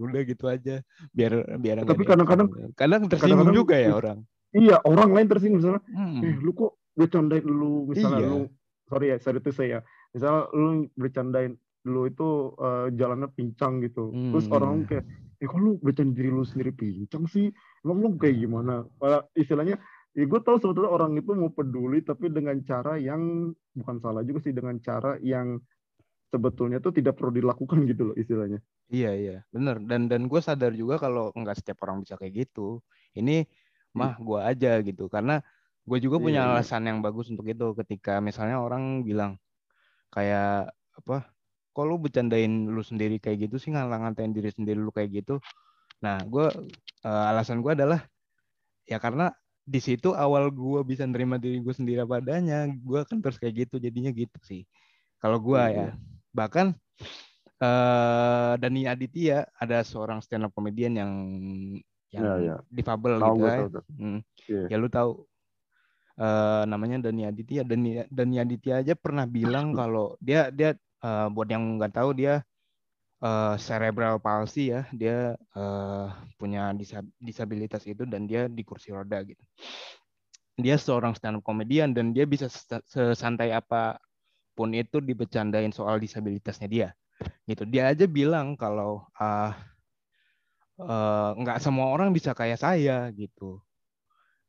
[0.00, 0.78] Udah gitu aja.
[1.10, 4.18] Biar biar Tapi kadang-kadang- kadang tersinggung kadang-kadang- juga ya orang.
[4.54, 6.22] iya orang lain tersinggung misalnya Hmm.
[6.22, 8.30] eh lu kok bercandain lu misalnya Iya.
[8.32, 8.40] lu
[8.88, 9.78] sorry ya sorry itu saya
[10.10, 11.52] misalnya lu bercandain
[11.86, 12.28] lu itu
[12.58, 14.10] eh, jalannya pincang gitu.
[14.10, 14.56] Terus Hmm.
[14.56, 15.04] orang kayak
[15.36, 17.52] eh kok lu bercandain diri lu sendiri pincang sih?
[17.84, 18.82] Emang lu kayak gimana?
[18.98, 19.78] Eh, istilahnya
[20.16, 24.40] ya gue tahu sebetulnya orang itu mau peduli tapi dengan cara yang bukan salah juga
[24.40, 25.60] sih dengan cara yang
[26.26, 28.58] sebetulnya tuh tidak perlu dilakukan gitu loh istilahnya.
[28.88, 29.36] Iya iya.
[29.52, 29.78] Bener.
[29.78, 32.82] Dan dan gue sadar juga kalau nggak setiap orang bisa kayak gitu.
[33.14, 33.46] Ini
[33.94, 35.06] mah gue aja gitu.
[35.06, 35.38] Karena
[35.86, 36.54] gue juga punya Iya, iya.
[36.58, 39.38] alasan yang bagus untuk itu ketika misalnya orang bilang
[40.10, 41.30] kayak apa
[41.70, 45.38] kok lu bercandain lu sendiri kayak gitu sih ngalang-ngatain diri sendiri lu kayak gitu.
[46.02, 46.46] Nah gue
[47.06, 48.02] eh, alasan gue adalah
[48.82, 49.30] ya karena
[49.66, 53.66] di situ awal gue bisa nerima diri gue sendiri apa adanya gue kan terus kayak
[53.66, 54.62] gitu jadinya gitu sih
[55.18, 55.88] kalau gue Iya, ya
[56.30, 56.78] bahkan
[57.56, 61.12] eh Dani Aditya ada seorang stand up comedian yang
[62.14, 62.56] yang Iya, iya.
[62.70, 63.56] difabel tahu gitu gue ya.
[63.58, 63.84] tahu, tahu.
[63.98, 64.20] Hmm.
[64.46, 64.64] Iya.
[64.70, 65.10] Ya lu tahu
[66.16, 67.62] eh namanya Dani Aditya.
[67.62, 70.72] Dani Dani Aditya aja pernah bilang kalau dia dia
[71.04, 72.40] eh, buat yang nggak tahu dia
[73.20, 74.88] eh, cerebral palsy ya.
[74.96, 76.06] Dia eh,
[76.40, 79.44] punya disa- disabilitas itu dan dia di kursi roda gitu.
[80.56, 84.00] Dia seorang stand up comedian dan dia bisa se- sesantai apa
[84.56, 86.88] pun itu dibecandain soal disabilitasnya dia.
[87.44, 87.68] Gitu.
[87.68, 89.52] Dia aja bilang kalau eh,
[91.40, 93.60] nggak semua orang bisa kayak saya gitu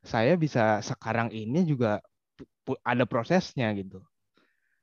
[0.08, 2.00] saya bisa sekarang ini juga
[2.80, 4.00] ada prosesnya gitu.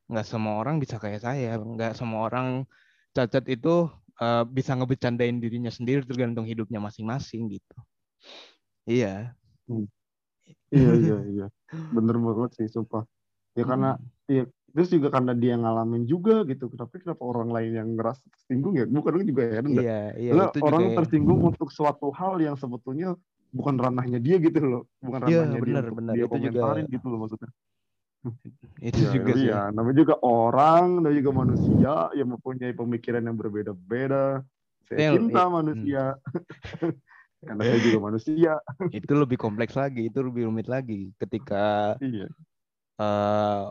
[0.06, 2.70] Nggak semua orang bisa kayak saya, nggak semua orang
[3.18, 3.90] cacat itu
[4.22, 7.78] eh, bisa ngebecandain dirinya sendiri tergantung hidupnya masing-masing gitu.
[8.86, 9.34] Iya.
[10.70, 13.02] iya iya iya bener banget sih sumpah
[13.58, 13.98] ya karena
[14.30, 18.76] iya terus juga karena dia ngalamin juga gitu tapi kenapa orang lain yang ngerasa tersinggung
[18.76, 20.92] ya bukan juga ya Iya, iya itu orang juga.
[20.92, 20.98] ya.
[21.02, 23.16] tersinggung untuk suatu hal yang sebetulnya
[23.56, 24.84] bukan ranahnya dia gitu loh.
[25.00, 26.14] Bukan Iya, ranahnya dia benar, untuk benar.
[26.14, 27.52] dia Itu juga- komentarin gitu loh maksudnya.
[28.82, 29.46] Itu ya, juga sih.
[29.48, 34.42] iya namanya juga orang namanya juga manusia yang mempunyai pemikiran yang berbeda-beda.
[34.90, 35.54] Saya Nel, cinta i- hmm.
[35.54, 36.04] manusia
[37.46, 38.54] karena saya juga manusia.
[38.90, 42.26] Itu lebih kompleks lagi, itu lebih rumit lagi ketika iya.
[42.98, 43.64] eh,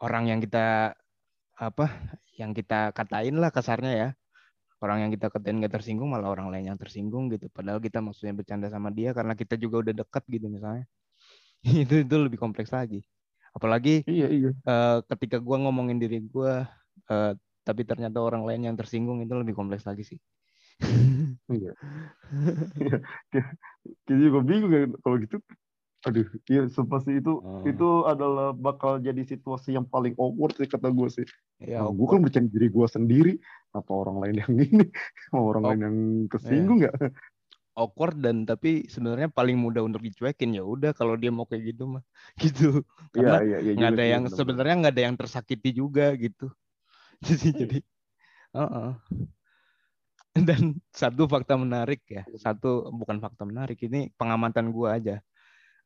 [0.00, 0.96] orang yang kita
[1.54, 1.86] apa
[2.34, 4.08] yang kita katain lah kasarnya ya
[4.84, 8.36] orang yang kita katain nggak tersinggung malah orang lain yang tersinggung gitu padahal kita maksudnya
[8.36, 10.84] bercanda sama dia karena kita juga udah dekat gitu misalnya
[11.82, 13.00] itu itu lebih kompleks lagi
[13.56, 16.68] apalagi iya iya eh, ketika gua ngomongin diri gua
[17.08, 17.32] eh,
[17.64, 20.20] tapi ternyata orang lain yang tersinggung itu lebih kompleks lagi sih
[21.54, 21.72] Iya.
[23.30, 25.38] Kita juga bingung ya kalau gitu.
[26.04, 27.64] Aduh, iya sumpah sih itu Oh.
[27.64, 31.26] itu adalah bakal jadi situasi yang paling awkward sih kata gue sih.
[31.64, 33.32] ya Nah, gue kan bercanda diri gue sendiri,
[33.78, 34.80] apa orang lain yang ini,
[35.34, 35.68] apa orang Oh.
[35.70, 35.96] lain yang
[36.32, 36.92] kesinggung ya?
[37.74, 41.82] awkward dan tapi sebenarnya paling mudah untuk dicuekin ya udah kalau dia mau kayak gitu
[41.98, 42.04] mah
[42.42, 43.72] gitu karena Iya, iya, iya.
[43.74, 46.46] nggak juga ada yang sebenarnya nggak ada yang tersakiti juga gitu
[47.22, 47.78] jadi jadi
[48.54, 48.90] uh-uh.
[50.34, 55.22] dan satu fakta menarik ya satu bukan fakta menarik ini pengamatan gua aja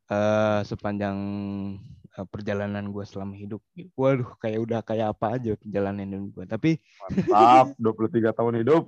[0.09, 1.17] eh sepanjang
[2.25, 3.61] perjalanan gua selama hidup
[3.95, 6.81] waduh kayak udah kayak apa aja perjalanan hidup gua tapi
[7.29, 8.83] Mantap, 23 tahun hidup.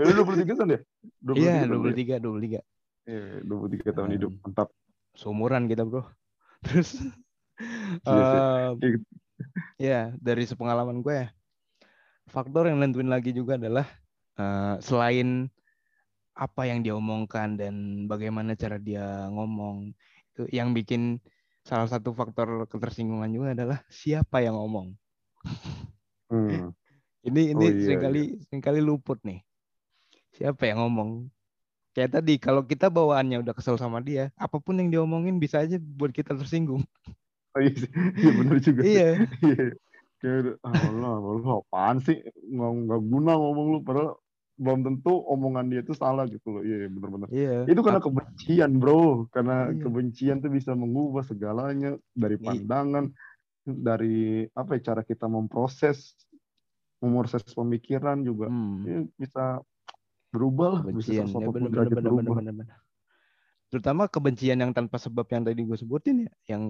[0.00, 0.80] Eh, Lu 23 kan ya?
[1.20, 2.18] 23 iya tahun ya?
[2.18, 2.58] 23 23
[3.02, 4.68] Iya, 23 tahun Um, hidup mantap.
[5.12, 6.02] seumuran kita bro
[6.66, 6.96] terus
[8.06, 8.98] Iya Iya.
[9.76, 11.28] ya dari sepengalaman gue ya
[12.26, 13.84] faktor yang nentuin lagi juga adalah
[14.34, 15.50] eh, selain
[16.32, 17.74] apa yang dia omongkan dan
[18.08, 19.92] bagaimana cara dia ngomong
[20.32, 21.20] itu yang bikin
[21.62, 24.94] salah satu faktor ketersinggungan juga adalah siapa yang ngomong
[26.32, 26.70] Hmm.
[27.28, 29.42] ini ini Oh, iya, sering kali sering kali luput nih
[30.32, 31.28] siapa yang ngomong
[31.92, 35.76] kayak tadi kalau kita bawaannya udah kesel sama dia apa pun yang diomongin bisa aja
[35.78, 36.82] buat kita tersinggung
[37.52, 37.84] Oh, iya,
[38.16, 38.80] iya benar juga.
[38.80, 39.08] iya
[39.44, 39.76] Iya.
[40.24, 42.16] Kayak ah Allah, lu apaan sih?
[42.48, 44.16] Nggak, nggak guna ngomong lu padahal
[44.62, 46.62] belum tentu omongan dia itu salah gitu loh.
[46.62, 47.28] Iya, benar-benar.
[47.34, 49.26] iya Itu karena kebencian, Bro.
[49.34, 49.82] Karena Iya.
[49.82, 53.10] kebencian tuh bisa mengubah segalanya dari pandangan,
[53.66, 56.14] dari apa ya cara kita memproses
[57.02, 58.46] memproses pemikiran juga.
[58.46, 58.78] hmm.
[58.86, 59.58] Ini bisa
[60.30, 62.36] berubah lah, bisa kebencian ya 180 benar benar derajat benar berubah.
[62.40, 62.78] benar
[63.72, 66.62] terutama kebencian yang tanpa sebab yang tadi gue sebutin ya yang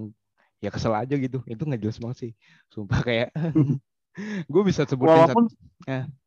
[0.62, 2.33] ya kesel aja gitu itu nggak jelas banget sih
[2.70, 3.28] sumpah kayak
[4.52, 6.21] gue bisa sebutin Walaupun satu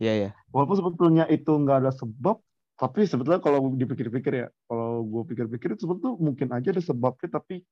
[0.00, 2.40] ya ya walaupun sebetulnya itu nggak ada sebab,
[2.80, 7.62] tapi sebetulnya kalau dipikir-pikir ya, kalau gue pikir-pikir itu sebetulnya mungkin aja ada sebabnya, tapi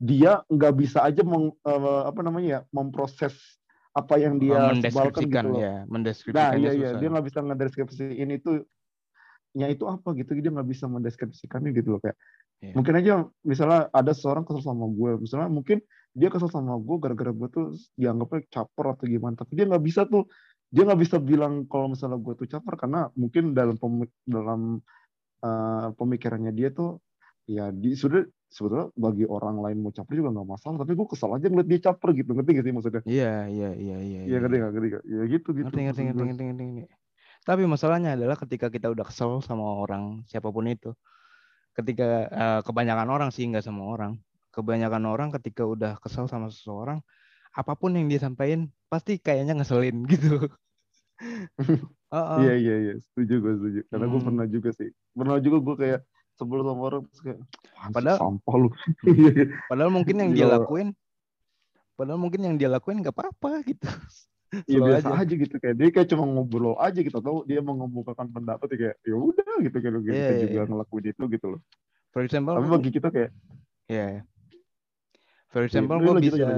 [0.00, 3.36] dia nggak bisa aja meng, eh, apa namanya ya memproses
[3.92, 5.60] apa yang dia sebalkan mendeskripsikan gitu loh.
[5.60, 8.50] ya Nah mendeskripsikannya iya iya susah dia nggak bisa ngedeskripsiin itu
[9.58, 12.16] nya itu apa gitu dia nggak bisa mendeskripsikannya gitu loh kayak
[12.58, 12.74] Iya.
[12.74, 13.12] mungkin aja
[13.46, 15.78] misalnya ada seorang kesel sama gue misalnya mungkin
[16.10, 20.02] dia kesel sama gue gara-gara gue tuh dianggapnya caper atau gimana tapi dia nggak bisa
[20.10, 20.26] tuh
[20.68, 24.60] dia nggak bisa bilang kalau misalnya gue tuh caper karena mungkin dalam pemi- dalam
[25.44, 27.00] eh, pemikirannya dia tuh
[27.48, 31.30] ya di sudah sebetulnya bagi orang lain mau caper juga nggak masalah tapi gue kesel
[31.36, 33.02] aja ngeliat dia caper gitu ngerti gak sih maksudnya?
[33.04, 35.04] Iya iya iya iya Iya ngerti nggak ngerti nggak?
[35.04, 36.94] Ya gitu gitu ngerti ngerti ngerti ngerti ngerti ngerti.
[37.48, 40.92] Tapi masalahnya adalah ketika kita udah kesel sama orang siapa pun itu,
[41.76, 44.20] ketika eh, kebanyakan orang sih nggak sama orang,
[44.52, 47.00] kebanyakan orang ketika udah kesel sama seseorang,
[47.56, 50.48] apa pun yang dia sampaikan pasti kayaknya ngeselin gitu.
[52.40, 53.80] Iya iya iya, setuju gue setuju.
[53.88, 54.28] Karena gue Hmm.
[54.32, 54.88] pernah juga sih.
[55.12, 56.00] Pernah juga gue kayak
[56.34, 58.68] sebel sama orang terus kayak "Apaan sih, Padahal- sampah lu.
[59.18, 59.46] Iya, iya.
[59.66, 60.54] Padahal mungkin yang dia Iya.
[60.56, 60.88] lakuin,
[61.94, 63.84] padahal mungkin yang dia lakuin nggak apa-apa gitu.
[64.64, 65.28] Iya biasa aja.
[65.28, 65.34] aja.
[65.36, 69.12] gitu kayak dia kayak cuma ngobrol aja gitu atau dia mengemukakan pendapat ya kayak ya
[69.12, 70.70] udah gitu kayak gitu kita iya, juga iya.
[70.72, 71.60] ngelakuin itu gitu loh.
[72.08, 73.30] For example, Tapi bagi kita kayak
[73.84, 74.24] ya.
[75.52, 76.48] For example, gue bisa, aja,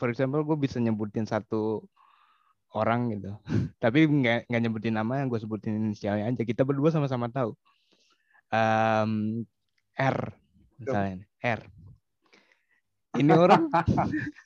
[0.00, 1.84] for example, gue bisa nyebutin satu
[2.72, 3.36] orang gitu.
[3.84, 6.42] Tapi nggak nggak nyebutin nama yang gue sebutin inisialnya aja.
[6.42, 7.52] Kita berdua sama-sama tahu.
[8.50, 9.44] Em,
[9.94, 10.18] R
[10.80, 11.60] misalnya R.
[13.20, 13.68] Ini orang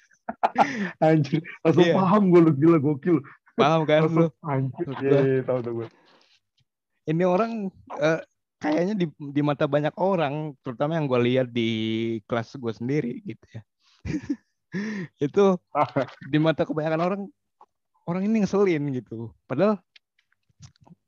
[1.05, 1.95] anjir langsung Iya.
[1.95, 3.21] paham gue lu gila gokil.
[3.55, 4.29] paham kan Langsung lu?
[4.43, 4.85] anjir.
[4.99, 5.88] Iya iya tahu tahu gue.
[7.05, 7.69] Ini orang
[8.01, 8.21] eh,
[8.59, 11.71] kayaknya di, di mata banyak orang, terutama yang gue lihat di
[12.25, 13.62] kelas gue sendiri gitu ya.
[15.25, 15.45] itu
[16.29, 17.23] di mata kebanyakan orang
[18.09, 19.33] orang ini ngeselin gitu.
[19.49, 19.81] Padahal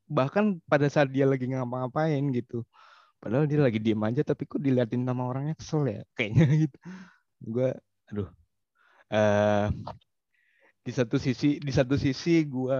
[0.07, 2.63] bahkan pada saat dia lagi ngapa-ngapain gitu.
[3.17, 6.77] Padahal dia lagi diem aja tapi kok diliatin sama orangnya kesel ya kayaknya gitu.
[7.43, 7.69] Gue
[8.09, 8.29] aduh.
[9.07, 9.67] eh
[10.83, 12.79] di satu sisi di satu sisi gue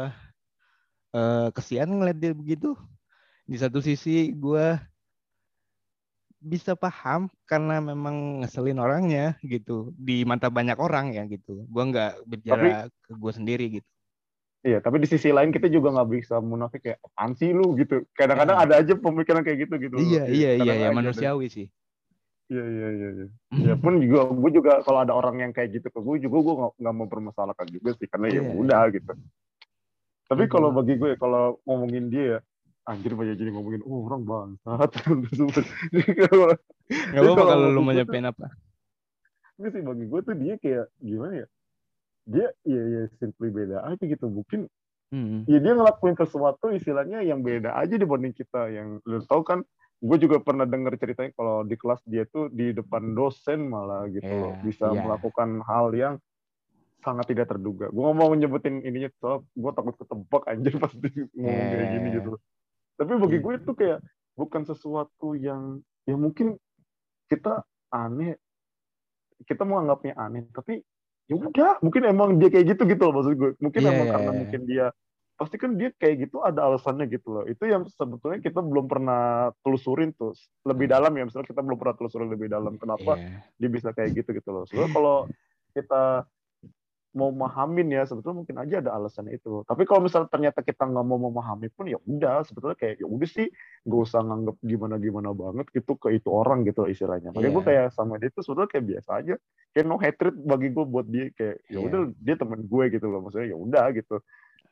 [1.16, 2.74] eh kesian ngeliat dia begitu.
[3.48, 4.66] Di satu sisi gue
[6.40, 11.66] bisa paham karena memang ngeselin orangnya gitu di mata banyak orang ya gitu.
[11.66, 12.70] Gue nggak bicara
[13.02, 13.90] ke gue sendiri gitu.
[14.62, 18.04] Iya, tapi di sisi lain kita juga nggak bisa munafik kayak apaan sih lu gitu.
[18.12, 18.64] Kadang-kadang Ya.
[18.64, 19.96] ada aja pemikiran kayak gitu gitu.
[19.96, 20.98] Iya iya iya kadang iya aja ada.
[20.98, 21.68] manusiawi sih.
[22.48, 23.10] Iya iya iya.
[23.16, 23.28] iya.
[23.68, 26.54] Ya pun juga gue juga kalau ada orang yang kayak gitu ke gue juga gue
[26.78, 28.52] nggak mau permasalahkan juga sih karena ya Iya.
[28.56, 29.12] udah gitu.
[30.28, 30.52] Tapi Mhm.
[30.52, 32.40] kalau bagi gue kalau ngomongin dia ya
[32.88, 34.90] anjir banyak jadi ngomongin oh orang bangsat.
[36.18, 36.32] Gak
[37.20, 38.48] apa-apa kalau lu nyampein apa.
[39.60, 41.48] Ini sih bagi gue tuh dia kayak gimana ya?
[42.24, 44.28] Dia ya ya simply beda aja gitu.
[44.32, 44.72] Mungkin
[45.08, 45.48] Hmm.
[45.48, 49.64] ya dia ngelakuin sesuatu istilahnya yang beda aja dibanding kita yang lu tahu kan
[50.04, 54.28] gue juga pernah denger ceritanya kalau di kelas dia tuh di depan dosen malah gitu
[54.28, 55.00] loh Iya, bisa iya.
[55.00, 56.14] melakukan hal yang
[57.00, 61.08] sangat tidak terduga gue nggak mau nyebutin ininya soal gue takut ketebak anjir pasti
[61.40, 62.16] ngomong kayak gini Iya.
[62.20, 62.32] gitu
[62.98, 63.44] tapi bagi Iya.
[63.44, 64.00] gue itu kayak
[64.34, 65.62] bukan sesuatu yang
[66.04, 66.58] ya mungkin
[67.28, 68.36] kita aneh
[69.46, 70.82] kita mau anggapnya aneh tapi
[71.28, 74.14] ya udah mungkin emang dia kayak gitu gitu loh maksud gue mungkin Iya, emang iya,
[74.14, 74.38] karena iya.
[74.40, 74.86] mungkin dia
[75.38, 79.54] pasti kan dia kayak gitu ada alasannya gitu loh itu yang sebetulnya kita belum pernah
[79.62, 80.34] telusurin tuh
[80.66, 83.46] lebih dalam ya misalnya kita belum pernah telusurin lebih dalam kenapa Iya.
[83.56, 85.18] dia bisa kayak gitu gitu loh soalnya kalau
[85.72, 86.26] kita
[87.18, 91.02] mau memahamin ya sebetulnya mungkin aja ada alasan itu tapi kalau misalnya ternyata kita nggak
[91.02, 93.50] mau memahami pun ya udah sebetulnya kayak ya udah sih
[93.84, 97.70] gak usah nganggap gimana gimana banget gitu ke itu orang gitu istilahnya makanya gue Iya.
[97.74, 99.36] kayak sama dia tuh sebetulnya kayak biasa aja
[99.74, 101.80] kayak no hatred bagi gue buat dia kayak ya Iya.
[101.82, 104.16] udah dia temen gue gitu loh maksudnya ya udah gitu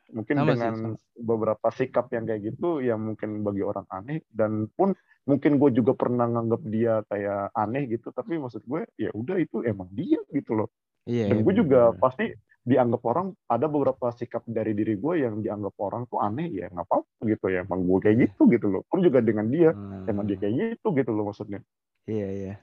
[0.06, 0.98] mungkin Sama sih, dengan sama.
[1.18, 4.94] beberapa sikap yang kayak gitu yang mungkin bagi orang aneh dan pun
[5.26, 9.66] mungkin gue juga pernah nganggap dia kayak aneh gitu tapi maksud gue ya udah itu
[9.66, 10.70] emang dia gitu loh
[11.06, 11.30] Iya.
[11.30, 12.02] dan iya, gue juga bener-bener.
[12.02, 12.26] pasti
[12.66, 16.82] dianggap orang ada beberapa sikap dari diri gue yang dianggap orang tuh aneh ya nggak
[16.90, 20.26] apa-apa gitu ya emang gue kayak gitu gitu loh pun juga dengan dia Hmm, emang
[20.26, 21.62] dia kayak gitu gitu loh maksudnya
[22.10, 22.54] Iya iya.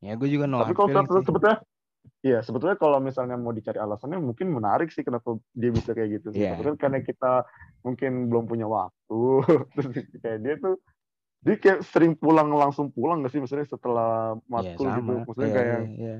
[0.00, 0.88] Ya gue juga no tapi kalau
[1.20, 1.60] sebetulnya
[2.20, 6.26] Iya, sebetulnya kalau misalnya mau dicari alasannya mungkin menarik sih kenapa dia bisa kayak gitu.
[6.32, 6.44] sih.
[6.44, 6.56] Iya.
[6.56, 7.32] Sebetulnya karena kita
[7.80, 9.20] mungkin belum punya waktu.
[9.76, 9.88] Terus
[10.20, 10.74] kayak dia tuh
[11.40, 15.12] dia kayak sering pulang langsung pulang gak sih maksudnya setelah Iya matkul gitu.
[15.12, 15.24] sama.
[15.24, 16.16] Maksudnya Iya, kayak iya, iya.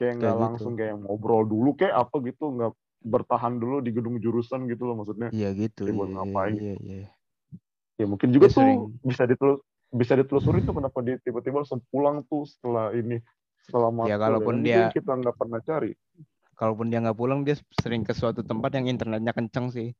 [0.00, 0.40] Kayak nggak gitu.
[0.40, 4.96] langsung kayak ngobrol dulu kayak apa gitu, nggak bertahan dulu di gedung jurusan gitu loh
[4.96, 5.28] maksudnya.
[5.28, 5.84] Iya gitu.
[5.84, 6.54] Kayak buat Iya, ngapain.
[6.56, 7.08] iya, iya.
[7.94, 8.78] Ya mungkin juga Dia tuh sering.
[9.02, 9.60] bisa ditelus
[9.90, 13.20] bisa ditelusuri tuh kenapa dia tiba-tiba langsung pulang tuh setelah ini
[13.60, 14.08] setelah matkul.
[14.08, 15.92] Ya, kalaupun Ini dia- kita nggak pernah cari.
[16.54, 19.96] Kalaupun dia nggak pulang, dia sering ke suatu tempat yang internetnya kenceng sih.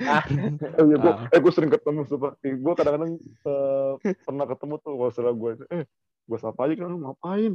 [0.00, 0.22] Ah,
[0.80, 1.34] ya gua, Ah.
[1.34, 2.38] eh gue sering ketemu sumpah.
[2.40, 5.84] Eh, Gue kadang-kadang eh, pernah ketemu tuh kalau salah gue, eh
[6.24, 7.52] gue sapa aja kan lu ngapain?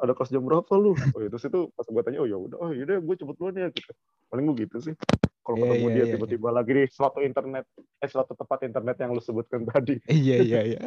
[0.00, 0.96] Ada kelas jam berapa lu?
[1.12, 3.68] Oh itu itu pas gue tanya, oh ya udah, oh yaudah gue cepet duluan ya
[3.68, 3.92] gitu.
[4.32, 4.94] Paling gue gitu sih.
[5.42, 8.96] Kalau Iya, ketemu iya, dia iya, tiba-tiba lagi di suatu internet, eh suatu tempat internet
[9.02, 9.98] yang lu sebutkan tadi.
[10.22, 10.82] iya iya iya.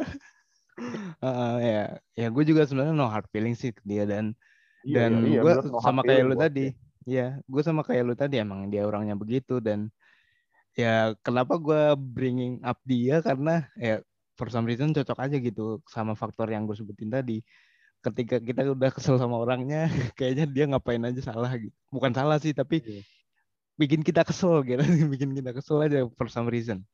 [1.60, 4.36] Ya, ya gue juga sebenarnya no hard feeling sih ke dia dan
[4.86, 6.66] Iya, dan iya, iya, gue no sama kayak lu tadi.
[7.06, 9.90] Iya, gue sama kayak lu tadi emang dia orangnya begitu dan
[10.78, 13.98] ya kenapa gue bringing up dia karena ya
[14.38, 17.42] for some reason cocok aja gitu sama faktor yang gue sebutin tadi.
[18.06, 21.74] Ketika kita udah kesel sama orangnya, kayaknya dia ngapain aja salah gitu.
[21.90, 23.02] Bukan salah sih, tapi Iya.
[23.74, 24.78] bikin kita kesel gitu,
[25.12, 26.86] bikin kita kesel aja for some reason.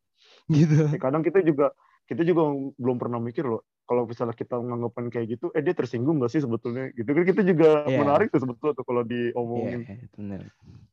[0.48, 0.88] Gitu.
[0.88, 1.70] Ya, kadang kita juga
[2.08, 2.42] kita juga
[2.76, 6.42] belum pernah mikir loh kalau misalnya kita menganggapkan kayak gitu eh dia tersinggung gak sih
[6.42, 7.98] sebetulnya gitu kan kita juga Iya.
[8.02, 10.40] menarik tuh sebetulnya tuh kalau Iya, diomongin iya, bener.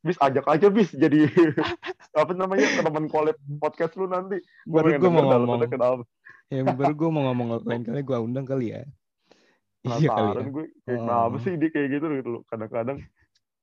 [0.06, 1.26] bis ajak aja bis jadi
[2.20, 5.66] apa namanya teman collab podcast lu nanti Baru gue mau ngomong,
[6.50, 8.82] ya baru gue mau ngomong lain kali gue undang kali ya.
[9.80, 10.50] Iya penasaran ya.
[10.50, 11.02] gue kayak Oh.
[11.02, 12.98] kenapa sih dia kayak gitu gitu loh kadang-kadang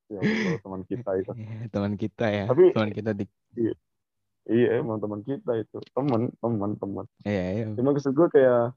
[0.08, 0.20] ya
[0.58, 3.26] teman kita itu Iya, teman kita ya, Tapi- teman kita di.
[4.48, 7.66] iya emang teman kita itu teman teman teman Iya, iya.
[7.76, 8.72] cuma maksud gue kayak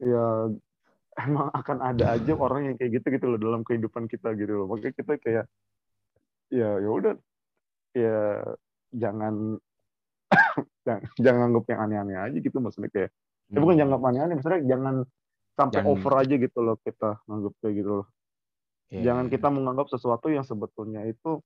[0.00, 0.24] ya
[1.20, 4.66] emang akan ada aja orang yang kayak gitu gitu loh dalam kehidupan kita gitu loh
[4.66, 5.44] makanya kita kayak
[6.48, 7.14] ya ya udah
[7.92, 8.18] ya
[8.90, 9.60] jangan
[10.88, 13.10] jangan, jangan anggap yang aneh-aneh aja gitu maksudnya kayak
[13.46, 13.78] ya bukan Hmm.
[13.78, 14.94] jangan anggap aneh-aneh maksudnya jangan
[15.60, 18.08] sampai Jangan- over aja gitu loh kita nganggap kayak gitu loh
[18.90, 19.32] Iya, jangan iya.
[19.36, 21.38] kita menganggap sesuatu yang sebetulnya itu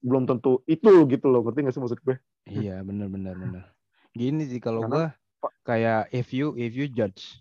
[0.00, 2.16] belum tentu itu gitu loh ngerti nggak sih maksud gue
[2.48, 3.64] Iya, benar benar benar.
[4.10, 7.38] Gini sih kalau Karena- gue kayak if you if you judge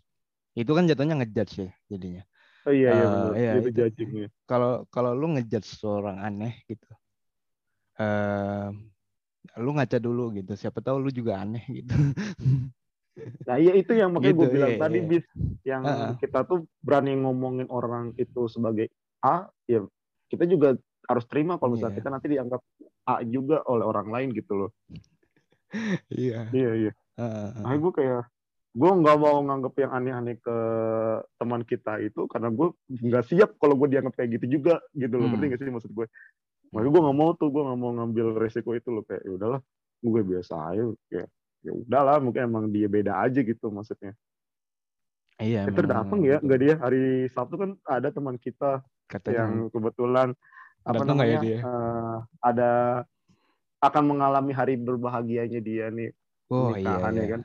[0.53, 2.23] itu kan jatuhnya ngejudge ya jadinya.
[2.67, 3.77] oh, iya iya benar iya, itu itu.
[3.79, 6.85] judging ya Kalau kalau lu ngejudge seorang aneh gitu,
[7.97, 8.67] eh
[9.57, 10.53] lu ngaca dulu gitu.
[10.53, 11.95] Siapa tahu lu juga aneh gitu.
[13.47, 15.07] Nah iya itu yang makanya Gitu, gue bilang iya, tadi iya.
[15.07, 15.25] bis
[15.67, 16.11] yang Heeh.
[16.21, 18.87] kita tuh berani ngomongin orang itu sebagai
[19.19, 19.83] A ya
[20.29, 20.77] kita juga
[21.09, 21.99] harus terima kalau misalnya Iya.
[22.03, 22.61] kita nanti dianggap
[23.09, 24.71] A juga oleh orang lain gitu loh.
[26.09, 26.49] Iya.
[26.49, 26.91] Iya iya.
[27.61, 28.23] Nah gue kayak
[28.69, 30.57] gue nggak mau nganggap yang aneh-aneh ke
[31.41, 35.25] teman kita itu karena gue nggak siap kalau gue dianggap kayak gitu juga gitu loh.
[35.27, 35.41] Hmm.
[35.41, 36.05] Ngerti nggak sih maksud gue?
[36.69, 39.61] Makanya gue nggak mau tuh gue nggak mau ngambil resiko itu loh kayak ya udahlah
[39.99, 41.27] gue biasa aja kayak
[41.59, 44.15] ya udahlah mungkin emang dia beda aja gitu maksudnya.
[45.35, 45.63] Iya.
[45.65, 49.35] Peter emang- datang ya nggak dia hari Sabtu kan ada teman kita Katanya.
[49.41, 50.27] yang kebetulan
[50.81, 51.57] apa Datang ya namanya dia?
[51.59, 52.71] eh, ada
[53.79, 56.11] akan mengalami hari berbahagianya dia nih
[56.49, 57.25] Oh iya, ya iya.
[57.29, 57.41] kan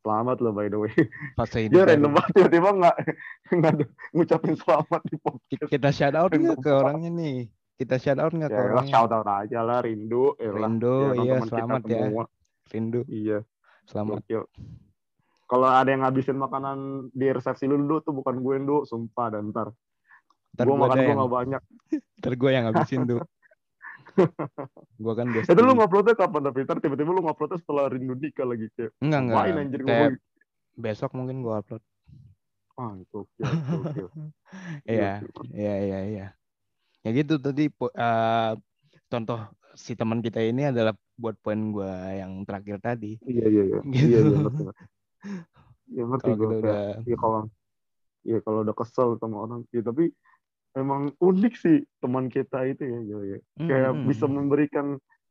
[0.00, 0.94] selamat loh by the way
[1.34, 2.96] Fase dia hidup random banget tiba-tiba nggak
[3.52, 3.72] nggak
[4.12, 7.36] ngucapin selamat di podcast Kita shout out nggak ke orangnya nih?
[7.76, 8.90] Kita shout out nggak ke ya lah orangnya?
[8.90, 10.50] shout out aja lah rindu ya.
[10.50, 11.98] Rindu, Ya, iya, selamat ya.
[12.00, 12.24] semua.
[12.70, 13.46] Rindu, iya
[13.86, 14.22] selamat.
[14.26, 14.44] gokil
[15.46, 19.54] kalau ada yang ngabisin makanan di resepsi lu Ndu, tuh bukan gue Ndu, sumpah dan
[19.54, 19.70] ntar
[20.58, 21.62] Ntar gue makan gue yang, nggak banyak
[22.20, 23.20] ntar gue yang habisin tuh.
[25.04, 25.46] gue kan best.
[25.52, 29.20] Itu lu nguploadnya kapan tapi ntar tiba-tiba lu nguploadnya setelah rindu nikah lagi kayak Enggak
[29.22, 29.36] enggak.
[29.38, 30.14] Ngapain anjir Kayak ngomong
[30.76, 31.82] besok mungkin gue upload.
[32.76, 34.00] Ah, itu oke, oke.
[34.88, 36.26] Iya, iya, iya, iya.
[37.06, 38.52] Ya gitu tadi eh,
[39.06, 39.40] contoh
[39.76, 43.20] si teman kita ini adalah buat poin gue yang terakhir tadi.
[43.28, 43.80] Iya, iya, iya.
[43.84, 44.06] Gitu.
[44.08, 44.64] Iya, iya, ngerti.
[45.92, 47.40] Iya, ngerti Kalau gue udah Iya kalau
[48.26, 50.10] Iya kalau udah kesel sama orang, ya tapi
[50.74, 53.38] emang unik sih teman kita itu ya, gitu ya.
[53.70, 54.06] Kayak Hmm.
[54.10, 54.86] bisa memberikan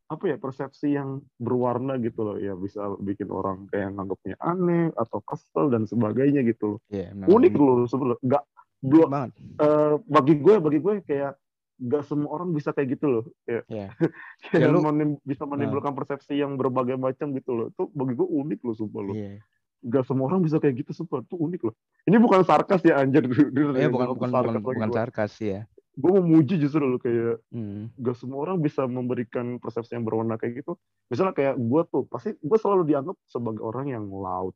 [0.07, 5.17] apa ya persepsi yang berwarna gitu loh ya bisa bikin orang kayak nganggapnya aneh atau
[5.25, 6.79] kesel dan sebagainya gitu loh.
[6.87, 8.21] Iya, memang Unik loh sebenarnya.
[8.23, 8.43] Nggak
[8.85, 9.31] belum banget.
[9.55, 11.33] eh, bagi gue bagi gue kayak
[11.75, 13.23] nggak semua orang bisa kayak gitu loh.
[13.45, 13.91] Iya.
[14.49, 17.67] kayak Ya, lu- menim- bisa menimbulkan persepsi yang berbagai macam gitu loh.
[17.69, 19.15] Itu bagi gue unik loh sumpah loh.
[19.15, 19.43] Iya.
[19.85, 21.21] Gak semua orang bisa kayak gitu sumpah.
[21.21, 21.75] Itu unik loh.
[22.03, 23.27] Ini bukan sarkas ya anjir.
[23.75, 25.67] Iya, bukan bukan bukan bukan sarkas ya.
[25.95, 27.87] Gue memuji justru loh kayak Hmm.
[27.95, 30.75] gak semua orang bisa memberikan persepsi yang berwarna kayak gitu.
[31.07, 34.51] Misalnya kayak gue tuh, pasti gue selalu dianggap sebagai orang yang loud,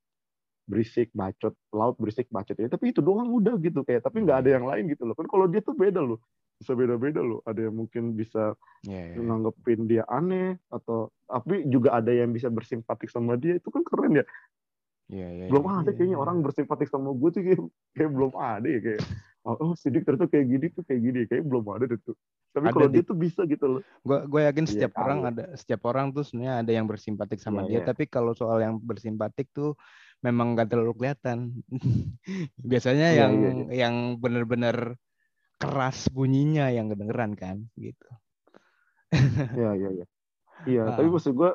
[0.65, 2.67] berisik, bacot, loud, berisik, bacot ya.
[2.67, 4.03] Tapi itu doang udah gitu kayak.
[4.03, 5.15] Tapi nggak ada yang lain gitu loh.
[5.15, 6.19] Kan kalau dia tuh beda loh,
[6.59, 7.39] bisa beda-beda loh.
[7.47, 8.53] Ada yang mungkin bisa
[8.87, 9.19] Iya, iya.
[9.19, 14.23] nanggepin dia aneh atau tapi juga ada yang bisa bersimpatik sama dia itu kan keren
[14.23, 14.25] ya.
[15.09, 15.45] Iya, iya.
[15.49, 16.23] Belum iya, ada iya, kayaknya iya.
[16.23, 17.61] orang bersimpatik sama gue tuh kayak,
[17.97, 19.01] kayak belum ada ya kayak.
[19.47, 22.15] Oh, oh sidik ternyata kayak gini tuh kayak gini kayak belum ada deh tuh.
[22.51, 23.81] Tapi Ada kalau di- dia tuh bisa gitu loh.
[24.03, 25.29] Gue gue yakin Iya, setiap orang tahu.
[25.31, 27.87] ada setiap orang tuh sebenarnya ada yang bersimpatik sama Iya, dia, iya.
[27.87, 29.79] tapi kalau soal yang bersimpatik tuh
[30.19, 31.55] memang gak terlalu kelihatan.
[32.71, 33.51] Biasanya Iya, yang iya,
[33.87, 34.99] yang benar-benar
[35.59, 38.07] keras bunyinya yang kedengeran kan gitu.
[39.53, 40.05] Iya, iya, iya.
[40.61, 40.95] Iya, Ah.
[40.95, 41.51] tapi maksud gue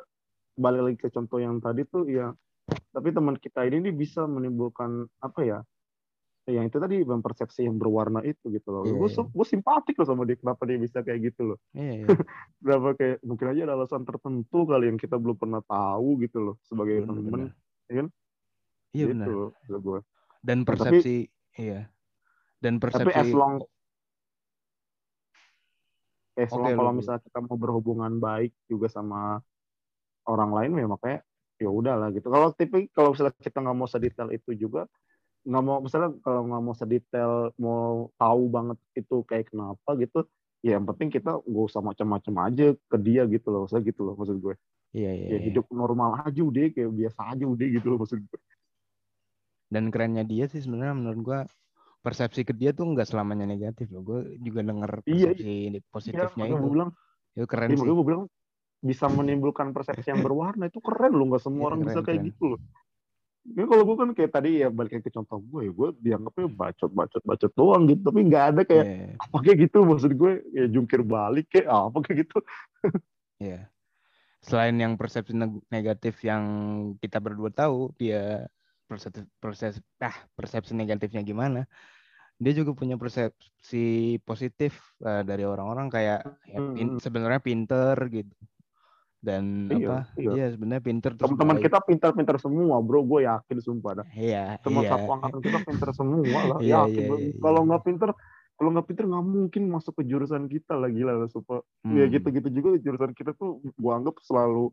[0.55, 2.29] balik lagi ke contoh yang tadi tuh ya.
[2.91, 5.59] Tapi teman kita ini nih bisa menimbulkan apa ya?
[6.45, 8.83] Yang itu tadi mempersepsi yang berwarna itu gitu loh.
[8.83, 9.23] Iya, gue iya.
[9.25, 10.37] gue simpatik loh sama dia.
[10.37, 11.57] Kenapa dia bisa kayak gitu loh?
[11.71, 12.05] Iya, iya.
[12.61, 16.55] Kenapa kayak mungkin aja ada alasan tertentu kali yang kita belum pernah tahu gitu loh
[16.61, 17.25] sebagai Benar, temen.
[17.25, 17.49] benar.
[17.85, 18.07] ya kan?
[18.91, 19.27] Iya gitu benar.
[19.27, 19.99] loh, maksud gue.
[20.39, 21.15] Dan Tapi- persepsi
[21.55, 21.81] iya.
[22.57, 23.61] Dan Tapi persepsi as long
[26.35, 29.39] as long Oke, kalau misalnya kita mau berhubungan baik juga sama
[30.27, 31.19] orang lain ya makanya
[31.55, 32.27] ya udahlah gitu.
[32.27, 34.87] Kalau tipe kalau misalnya kita nggak mau sedetail itu juga
[35.45, 37.31] nggak mau misalnya kalau nggak mau sedetail
[37.61, 40.25] mau tahu banget itu kayak kenapa gitu
[40.65, 44.17] ya yang penting kita nggak usah macam-macam aja ke dia gitu loh maksudnya gitu loh
[44.17, 44.57] maksud gue
[44.97, 45.45] iya, iya, ya iya.
[45.45, 48.39] hidup normal aja udah kayak biasa aja udah gitu loh maksud gue
[49.65, 51.39] Dan kerennya dia sih sebenarnya menurut gua
[52.05, 54.05] persepsi ke dia tuh nggak selamanya negatif loh.
[54.05, 56.61] Gue juga denger Iya, persepsi ya, positifnya makanya itu.
[56.61, 56.89] gue bilang
[57.33, 57.89] Itu keren ya, sih.
[57.89, 58.23] gue bilang
[58.85, 62.19] bisa menimbulkan persepsi yang berwarna itu keren loh nggak semua Iya, orang keren, bisa kayak
[62.21, 62.29] keren.
[62.29, 62.59] gitu loh
[63.45, 66.91] ini kalau gue kan kayak tadi ya balik ke contoh gue ya gue dianggapnya bacot
[66.93, 70.65] bacot bacot doang gitu tapi nggak ada kayak Iya, apa kayak gitu maksud gue ya
[70.65, 72.37] jungkir balik kayak apa kayak gitu
[73.41, 73.69] iya.
[74.45, 76.43] Selain yang persepsi neg- negatif yang
[77.01, 78.45] kita berdua tahu, dia
[78.85, 81.65] persepsi persepsi ah, persepsi negatifnya gimana?
[82.35, 87.01] Dia juga punya persepsi positif eh, dari orang-orang kayak ya, pin- Hmm.
[87.01, 88.35] sebenarnya pinter gitu.
[89.25, 89.97] Dan Iya, apa?
[90.21, 90.31] iya.
[90.37, 94.91] Iya, sebenarnya pinter teman-teman kita pintar-pintar semua bro gue yakin sumpah dah Iya, teman iya.
[94.93, 97.67] satu angkatan kita pintar semua lah Iya, yakin iya, iya, kalau iya.
[97.73, 98.09] nggak pintar
[98.53, 102.13] kalau nggak pintar nggak mungkin masuk ke jurusan kita lah gila lah sumpah ya Hmm.
[102.13, 104.69] gitu-gitu juga jurusan kita tuh gue anggap selalu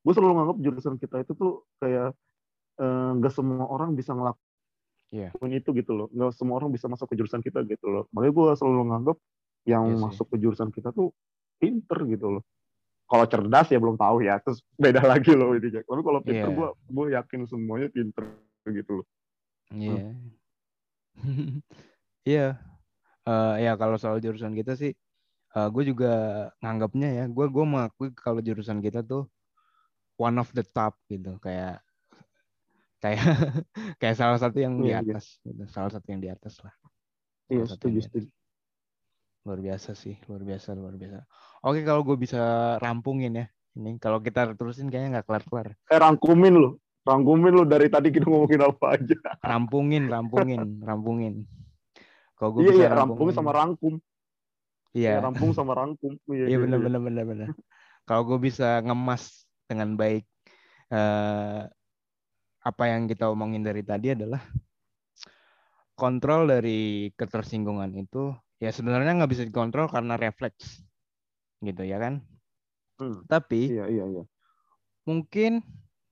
[0.00, 2.16] gue selalu nganggap jurusan kita itu tuh kayak
[2.80, 4.49] eh, nggak semua orang bisa ngelakuin
[5.10, 5.34] Iya.
[5.34, 8.46] itu gitu loh nggak semua orang bisa masuk ke jurusan kita gitu loh makanya gue
[8.54, 9.16] selalu nganggap
[9.66, 10.02] yang Iya sih.
[10.06, 11.10] masuk ke jurusan kita tuh
[11.58, 12.42] pinter gitu loh
[13.10, 16.56] kalau cerdas ya belum tahu ya terus beda lagi loh ini tapi kalau pinter Iya.
[16.56, 18.22] gue gue yakin semuanya pinter
[18.70, 19.06] gitu loh
[19.70, 20.14] Iya.
[22.26, 22.48] Iya.
[23.24, 24.92] Eh, ya kalau soal jurusan kita sih,
[25.52, 26.12] gue juga
[26.60, 29.24] nganggapnya ya, gue gue mengakui kalau jurusan kita tuh
[30.16, 31.80] one of the top gitu, kayak
[33.00, 33.20] kayak
[34.00, 35.16] kayak salah satu yang di Iya, iya.
[35.16, 35.64] atas, gitu.
[35.68, 36.74] salah satu yang di atas lah.
[37.48, 38.28] iya Salah setuju setuju
[39.40, 41.24] Luar biasa sih, luar biasa, luar biasa.
[41.64, 45.72] Oke kalau gue bisa rampungin ya, ini kalau kita terusin kayaknya nggak kelar-kelar.
[45.88, 51.34] eh rangkumin lo rangkumin lo dari tadi kita ngomongin apa aja Rampungin, rampungin, rampungin.
[52.36, 53.94] Kalau gue iya bisa iya rampungin sama rangkum
[54.92, 55.16] Iya.
[55.16, 56.84] Iya, rampung sama rangkum iya Iya iya, benar iya.
[56.84, 57.48] benar benar benar.
[58.04, 60.28] Kalau gue bisa ngemas dengan baik
[60.92, 61.60] eh,
[62.60, 64.40] apa yang kita omongin dari tadi adalah
[65.96, 70.84] kontrol dari ketersinggungan itu ya sebenarnya nggak bisa dikontrol karena refleks
[71.64, 72.20] gitu ya kan.
[73.00, 73.24] Hmm.
[73.24, 74.24] Tapi iya iya iya
[75.08, 75.64] mungkin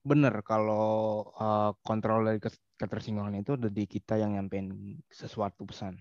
[0.03, 2.41] benar kalau eh, kontrol dari
[2.79, 5.99] ketersinggungan itu ada di kita yang nyampein sesuatu pesan.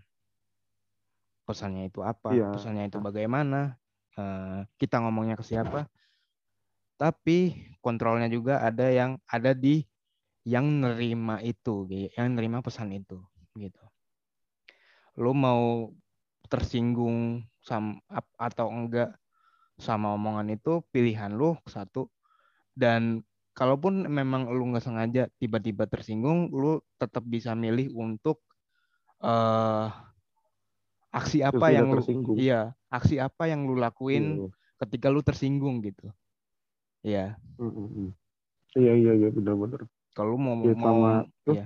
[1.47, 2.35] Pesannya itu apa?
[2.35, 2.51] Iya.
[2.55, 3.75] Pesannya itu bagaimana?
[4.15, 5.87] Eh, kita ngomongnya ke siapa?
[6.97, 9.85] Tapi kontrolnya juga ada yang ada di
[10.53, 11.75] yang nerima itu,
[12.17, 13.17] yang nerima pesan itu,
[13.63, 13.83] gitu.
[15.17, 15.91] Lo mau
[16.47, 19.19] tersinggung sam ap- atau enggak
[19.77, 22.09] sama omongan itu pilihan lo satu
[22.77, 23.23] dan
[23.57, 28.43] kalaupun memang lu nggak sengaja tiba-tiba tersinggung lu tetap bisa milih untuk
[29.23, 29.87] eh
[31.19, 32.39] aksi apa Terus yang lu tersinggung.
[32.39, 32.59] iya
[32.91, 34.47] aksi apa yang lu lakuin Iya.
[34.81, 36.11] ketika lu tersinggung gitu
[37.03, 38.13] ya mm.
[38.79, 39.81] Iya iya iya benar-benar.
[40.17, 40.97] Kalau lu mau Ya, mau
[41.45, 41.53] terus?
[41.53, 41.65] iya.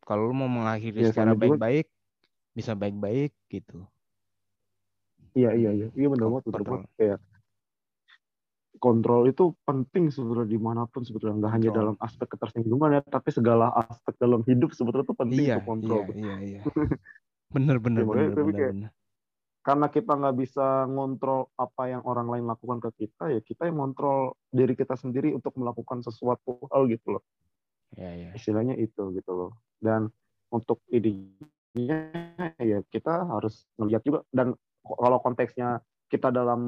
[0.00, 1.90] Kalau lu mau mengakhiri Ya, secara baik-baik
[2.52, 3.82] bisa baik-baik gitu.
[5.32, 5.86] Iya iya iya.
[5.90, 6.88] Iya benar banget benar banget.
[6.94, 7.18] kayak
[8.80, 11.36] kontrol itu penting sebenarnya di mana pun sebetulnya.
[11.36, 15.54] Nggak hanya dalam aspek ketersinggungan ya tapi segala aspek dalam hidup sebetulnya itu penting iya
[15.58, 16.62] untuk kontrol iya iya iya.
[17.54, 18.90] Bener bener Ya, bener bener, kayak- bener.
[19.60, 23.76] Karena kita nggak bisa ngontrol apa yang orang lain lakukan ke kita ya kita yang
[23.76, 27.24] ngontrol diri kita sendiri untuk melakukan sesuatu hal gitu loh.
[27.92, 29.52] Iya iya istilahnya itu gitu loh.
[29.76, 30.08] Dan
[30.48, 32.08] untuk idenya
[32.56, 34.20] ya kita harus melihat juga.
[34.32, 36.58] Dan kalau konteksnya kita dalam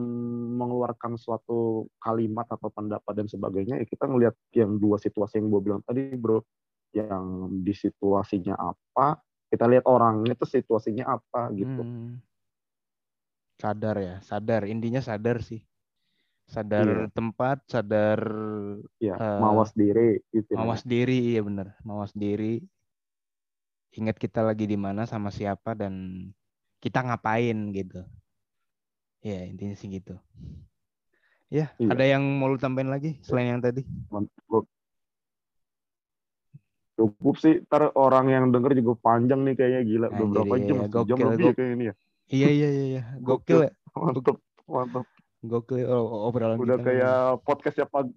[0.60, 5.62] mengeluarkan suatu kalimat atau pendapat dan sebagainya ya kita ngelihat yang dua situasi yang gue
[5.64, 6.44] bilang tadi bro.
[6.92, 7.24] Yang
[7.64, 9.16] di situasinya apa
[9.48, 11.80] kita lihat orangnya itu situasinya apa gitu.
[11.80, 12.20] Hmm.
[13.62, 15.62] Sadar ya sadar intinya sadar sih
[16.50, 18.18] sadar tempat sadar
[18.98, 22.58] ya Eh, mawas diri gitu mawas diri iya bener mawas diri
[23.94, 26.26] ingat kita lagi di mana sama siapa dan
[26.82, 28.02] kita ngapain gitu
[29.22, 30.18] ya intinya sih gitu
[31.52, 31.92] ya Iya.
[31.92, 34.66] ada yang mau lu tambahin lagi selain yang tadi Mantap.
[36.92, 40.06] Cukup sih, ntar orang yang denger juga panjang nih kayaknya gila.
[40.12, 40.76] Udah Anjir, berapa iya, jam?
[40.76, 41.94] iya, Satu jam gokil, lebih ya gok- kayaknya ini ya.
[42.32, 45.04] Iya iya iya iya gokil ya Mantap, mantap.
[45.42, 48.08] gokil oh, obrolan Udah kita kayak podcastnya Pak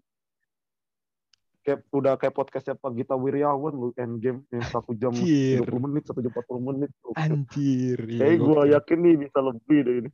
[1.62, 5.66] kayak udah kayak podcastnya Pak Gita Wiryawan lu endgame yang satu jam Anjir.
[5.66, 6.90] 30 menit, satu jam 40 menit.
[7.16, 10.10] anjir iya, Kayak gue yakin nih bisa lebih deh ini.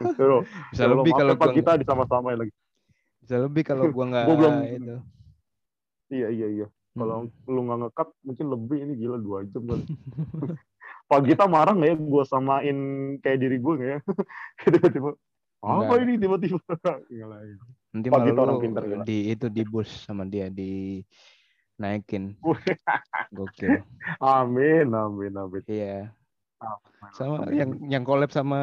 [0.72, 2.52] Bisa lebih kalau gua Gita disama-samain lagi.
[3.20, 4.96] bisa lebih kalau gua nggak Gua belum- itu
[6.10, 6.66] Iya, iya, iya.
[6.90, 7.30] Kalau Hmm.
[7.46, 9.84] lu nggak ngekat mungkin lebih ini gila dua jam kali.
[11.10, 12.78] Pak Gita marah nggak ya gue samain
[13.18, 13.98] kayak diri gue nggak ya?
[14.70, 15.10] Tiba-tiba
[15.60, 16.14] apa ini?
[16.22, 16.62] Tiba-tiba.
[17.92, 19.02] Nanti Pak malah Gita orang lu pintar, gila.
[19.02, 21.02] di itu di bus sama dia di
[21.82, 22.38] naikin.
[23.36, 23.82] Gokil.
[24.22, 25.62] Amin, amin, amin.
[25.66, 26.14] iya.
[26.62, 28.60] Amin, sama amin, yang yang collab sama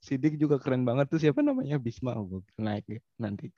[0.00, 1.20] Sidik juga keren banget tuh.
[1.20, 1.76] Siapa namanya?
[1.76, 2.16] Bisma.
[2.56, 2.88] Naik
[3.20, 3.52] nanti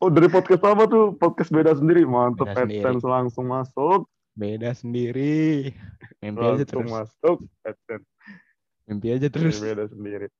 [0.00, 1.12] Oh dari podcast apa tuh?
[1.20, 2.48] Podcast beda sendiri, mantep.
[2.48, 2.80] Beda sendiri.
[2.80, 5.76] AdSense langsung masuk, beda sendiri
[6.24, 7.38] mimpi aja langsung terus masuk.
[7.68, 8.08] AdSense
[8.88, 10.32] mimpi aja terus beda sendiri.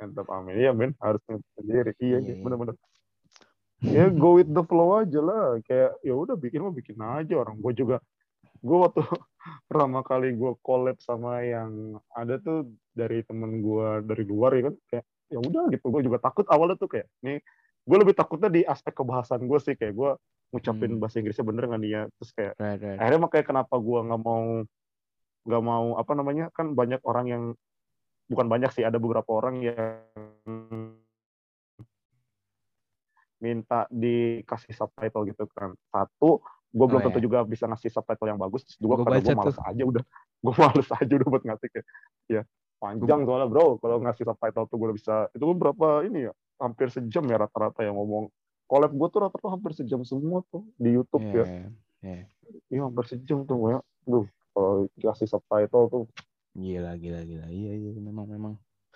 [0.00, 0.56] Mantap, amin.
[0.56, 1.92] Iya men, harus mimpi sendiri.
[2.00, 2.76] Iya, Iya, iya, bener-bener.
[3.84, 5.60] Ya go with the flow aja lah.
[5.68, 7.60] Kayak ya udah bikin mah bikin aja orang.
[7.60, 8.00] Gue juga,
[8.64, 9.04] gue waktu
[9.68, 14.74] pertama kali gue collab sama yang ada tuh dari temen gue dari luar ya kan
[14.88, 17.42] kayak ya udah gitu gue juga takut awalnya tuh kayak nih
[17.86, 20.10] gue lebih takutnya di aspek kebahasan gue sih kayak gue
[20.50, 21.00] ngucapin Hmm.
[21.02, 22.98] bahasa Inggrisnya bener nggak nih ya terus kayak right, right.
[22.98, 24.44] akhirnya makanya kenapa gue nggak mau
[25.46, 27.42] nggak mau apa namanya kan banyak orang yang
[28.26, 30.02] bukan banyak sih ada beberapa orang yang
[33.36, 36.40] minta dikasih subtitle gitu kan satu
[36.72, 37.24] gue belum Oh, tentu ya.
[37.24, 40.02] juga bisa ngasih subtitle yang bagus terus dua Gua karena gue males aja udah
[40.44, 41.86] gue males aja udah buat ngasih kayak
[42.26, 42.42] ya
[42.76, 47.24] panjang soalnya bro kalau ngasih subtitle tuh gue bisa itu berapa ini ya hampir sejam
[47.28, 48.32] ya rata-rata yang ngomong
[48.66, 51.68] collab gue tuh rata-rata hampir sejam semua tuh di YouTube Iya, ya iya,
[52.02, 52.24] iya.
[52.72, 53.74] Iya hampir sejam tuh gue.
[54.06, 56.04] Duh, kalau dikasih subtitle tuh.
[56.56, 58.54] gila gila gila iya iya memang memang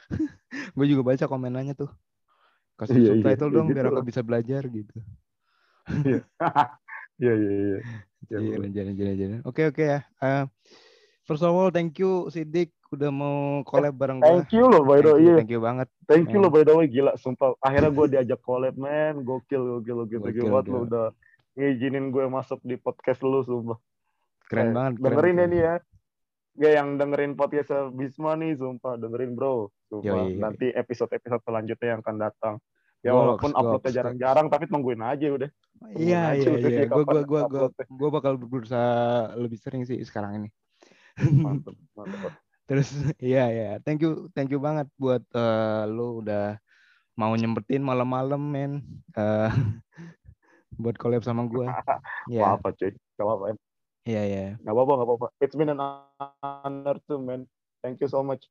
[0.77, 1.93] gue juga baca komenannya tuh
[2.81, 4.07] kasih Iya, iya, subtitle iya dong biar gitu aku lah.
[4.09, 4.97] bisa belajar gitu
[6.09, 6.21] Iya
[7.21, 7.79] iya iya.
[8.31, 9.39] Ya, Iya, jalan jalan jalan.
[9.45, 10.01] Oke oke ya.
[10.23, 10.45] Eh,
[11.25, 14.26] first of all, thank you Sidik udah mau collab bareng gue.
[14.26, 15.22] Thank you loh by the way.
[15.22, 15.34] Iya.
[15.38, 15.88] Thank you banget.
[16.05, 16.43] Thank you man.
[16.43, 17.55] loh by the way gila sumpah.
[17.59, 19.22] Akhirnya gue diajak collab man.
[19.22, 20.18] Gokil gokil gokil.
[20.18, 20.80] Gokil, Gokil banget gila.
[20.84, 21.07] udah
[21.53, 23.78] ngizinin gue masuk di podcast lu sumpah.
[24.45, 24.93] Keren Eh, banget.
[24.93, 25.49] keren, Dengerin ya keren.
[25.49, 25.74] nih ya.
[26.53, 29.70] Ya yang dengerin podcast Bisma nih sumpah dengerin bro.
[29.86, 30.07] Sumpah.
[30.26, 30.38] Yoi, yoi.
[30.38, 32.55] Nanti episode-episode selanjutnya yang akan datang.
[33.01, 35.49] Ya Goks, walaupun uploadnya jarang-jarang tapi tungguin aja udah.
[35.97, 36.84] Iya iya iya.
[36.84, 38.93] Gue gue gue gue bakal berusaha
[39.34, 40.49] lebih sering sih sekarang ini.
[41.32, 42.34] Mantep, mantep.
[42.71, 42.87] Terus
[43.18, 43.71] iya iya.
[43.83, 46.55] Thank you thank you banget buat eh, lu udah
[47.18, 48.73] mau nyempetin malam-malam men.
[49.18, 49.51] Eh,
[50.83, 51.66] buat collab sama gue.
[52.31, 52.95] Iya apa cuy.
[52.95, 53.59] Gak apa-apa.
[54.07, 54.45] iya iya.
[54.62, 55.27] Gak apa-apa, gak apa-apa.
[55.43, 57.51] It's been an honor too, man.
[57.83, 58.47] Thank you so much.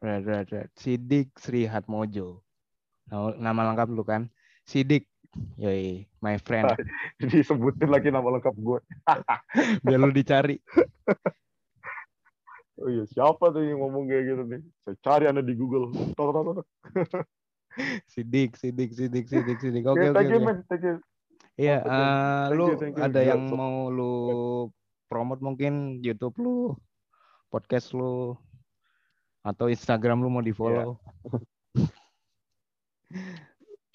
[0.00, 0.72] Right, right, right.
[0.80, 2.40] Sidik Sri Hatmojo.
[3.12, 4.32] Nama, nama lengkap lu kan?
[4.64, 5.06] Sidik.
[5.60, 6.72] Yoi, my friend.
[7.20, 8.80] Disebutin lagi nama lengkap gue.
[9.84, 10.56] Biar lu dicari.
[12.76, 14.60] Oh iya, siapa tuh yang ngomong kayak gitu nih?
[14.84, 15.96] Saya cari anda di Google.
[16.12, 16.66] Tok, tok, tok, tok.
[18.08, 19.84] Sidik, sidik, sidik, sidik, sidik.
[19.84, 20.16] Oke, Okay, oke.
[20.68, 20.96] Thank you.
[21.56, 23.04] Iya, thank lu you, thank you.
[23.04, 24.12] ada Gila, yang so- mau lu
[25.08, 26.76] promote mungkin YouTube lu,
[27.48, 28.36] podcast lu,
[29.40, 31.00] atau Instagram lu mau di follow.
[31.80, 31.88] Yeah.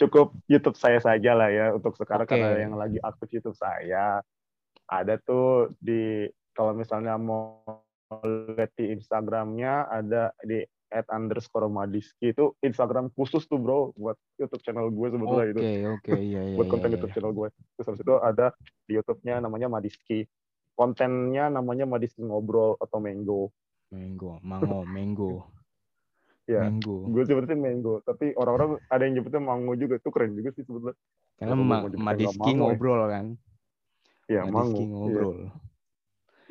[0.02, 2.34] Cukup YouTube saya saja lah ya untuk sekarang Oke.
[2.34, 4.26] karena yang lagi aktif YouTube saya
[4.90, 6.26] ada tuh di
[6.58, 7.62] kalau misalnya mau
[8.20, 12.36] lihat di Instagramnya ada di at underscore madiski.
[12.36, 15.62] Itu Instagram khusus tuh bro buat YouTube channel gue sebetulnya Oke, itu.
[15.88, 16.94] Oke, iya, iya, buat iya, konten iya.
[17.00, 17.48] YouTube channel gue.
[17.80, 18.48] Terus habis itu ada
[18.86, 20.28] di YouTube-nya namanya Madiski.
[20.76, 23.56] Kontennya namanya Madiski ngobrol atau Mango.
[23.92, 25.34] Mango, mango, mango,
[26.52, 27.12] ya mango.
[27.12, 30.00] gue sebenarnya Mango tapi orang-orang ada yang nyebutnya Mango juga.
[30.00, 30.96] Itu keren juga sih sebetulnya.
[31.40, 32.60] Karena Ma Madiski ya.
[32.60, 33.26] ngobrol kan.
[34.32, 34.76] ya Mango.
[34.76, 35.40] Madiski ngobrol.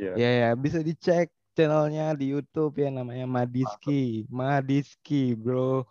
[0.01, 0.13] Iya.
[0.17, 4.27] Ya, ya, bisa dicek channelnya di YouTube ya namanya Madiski.
[4.31, 5.87] Madiski, bro.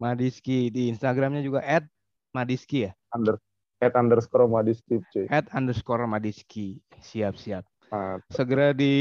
[0.00, 1.86] Madiski di Instagramnya juga at
[2.34, 2.92] Madiski ya.
[3.12, 3.36] under
[3.82, 6.80] at underscore Madiski cuy At underscore Madiski.
[7.02, 7.64] Siap, siap.
[7.92, 8.94] Nah, Segera di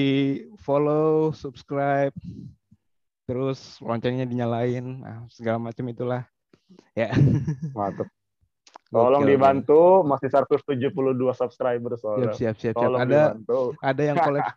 [0.60, 2.12] follow, subscribe,
[3.24, 6.28] terus loncengnya dinyalain, nah, segala macam itulah.
[6.92, 7.16] Ya.
[7.72, 8.08] mantep
[8.92, 10.76] tolong Gokil, dibantu masih 172
[11.40, 12.76] subscriber Siap, soalnya siap, siap, siap.
[12.76, 14.44] tolong Ada dibantu ada yang collab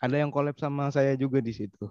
[0.00, 1.86] ada yang collab sama saya juga di situ.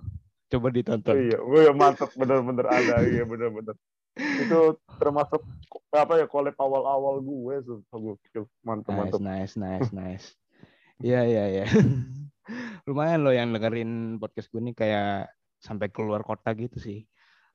[0.51, 1.17] Coba ditonton.
[1.17, 3.73] iya, wih mantep bener-bener ada, iya bener-bener.
[4.13, 5.41] Itu termasuk
[5.89, 7.55] apa ya collab awal-awal gue,
[7.89, 9.21] gokil, mantep Nice, mantep.
[9.21, 10.25] nice, nice, nice.
[11.01, 11.65] Iya, iya, iya.
[12.87, 17.07] Lumayan loh yang dengerin podcast gue nih kayak sampai keluar kota gitu sih.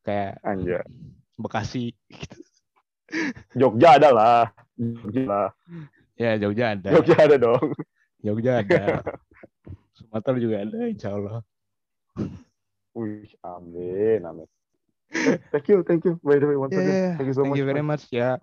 [0.03, 0.83] Kayak Anjay.
[1.39, 2.41] Bekasi gitu.
[3.57, 4.45] Jogja ada lah,
[4.77, 5.49] Jogja lah,
[6.19, 6.91] Ya, Jogja ada.
[6.93, 7.73] Jogja ada dong.
[8.21, 8.83] Jogja ada.
[9.99, 11.43] Sumatera juga ada, insya Allah.
[12.95, 14.49] Wih, amin, amin.
[15.51, 16.23] Thank you, thank you.
[16.23, 17.59] By the way, once Yeah, again, yeah, thank you so thank much.
[17.59, 18.39] you very much ya.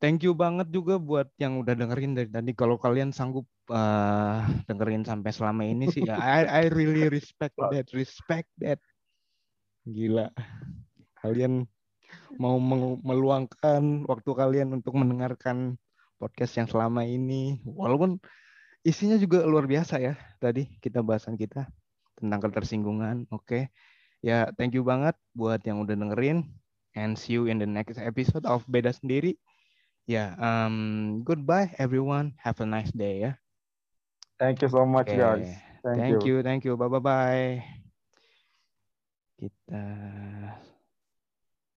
[0.00, 2.56] Thank you banget juga buat yang udah dengerin dari tadi.
[2.56, 7.92] Kalau kalian sanggup eh, dengerin sampai selama ini sih, ya, I, I really respect that,
[7.92, 8.80] respect that.
[9.84, 10.32] Gila,
[11.20, 11.68] kalian
[12.40, 12.56] mau
[13.04, 15.76] meluangkan waktu kalian untuk mendengarkan
[16.16, 18.16] podcast yang selama ini, walaupun
[18.86, 20.14] isinya juga luar biasa ya.
[20.40, 21.68] Tadi kita bahasan kita
[22.16, 23.28] tentang ketersinggungan.
[23.32, 23.68] Oke,
[24.24, 26.48] ya thank you banget buat yang udah dengerin
[26.96, 29.36] and see you in the next episode of Beda Sendiri.
[30.08, 32.34] Ya, um, goodbye everyone.
[32.40, 33.32] Have a nice day ya.
[34.40, 35.20] Thank you so much, Oke.
[35.20, 35.52] guys.
[35.84, 36.28] Thank, Thank you.
[36.28, 36.74] you, thank you.
[36.76, 37.60] Bye bye bye.
[39.36, 39.84] Kita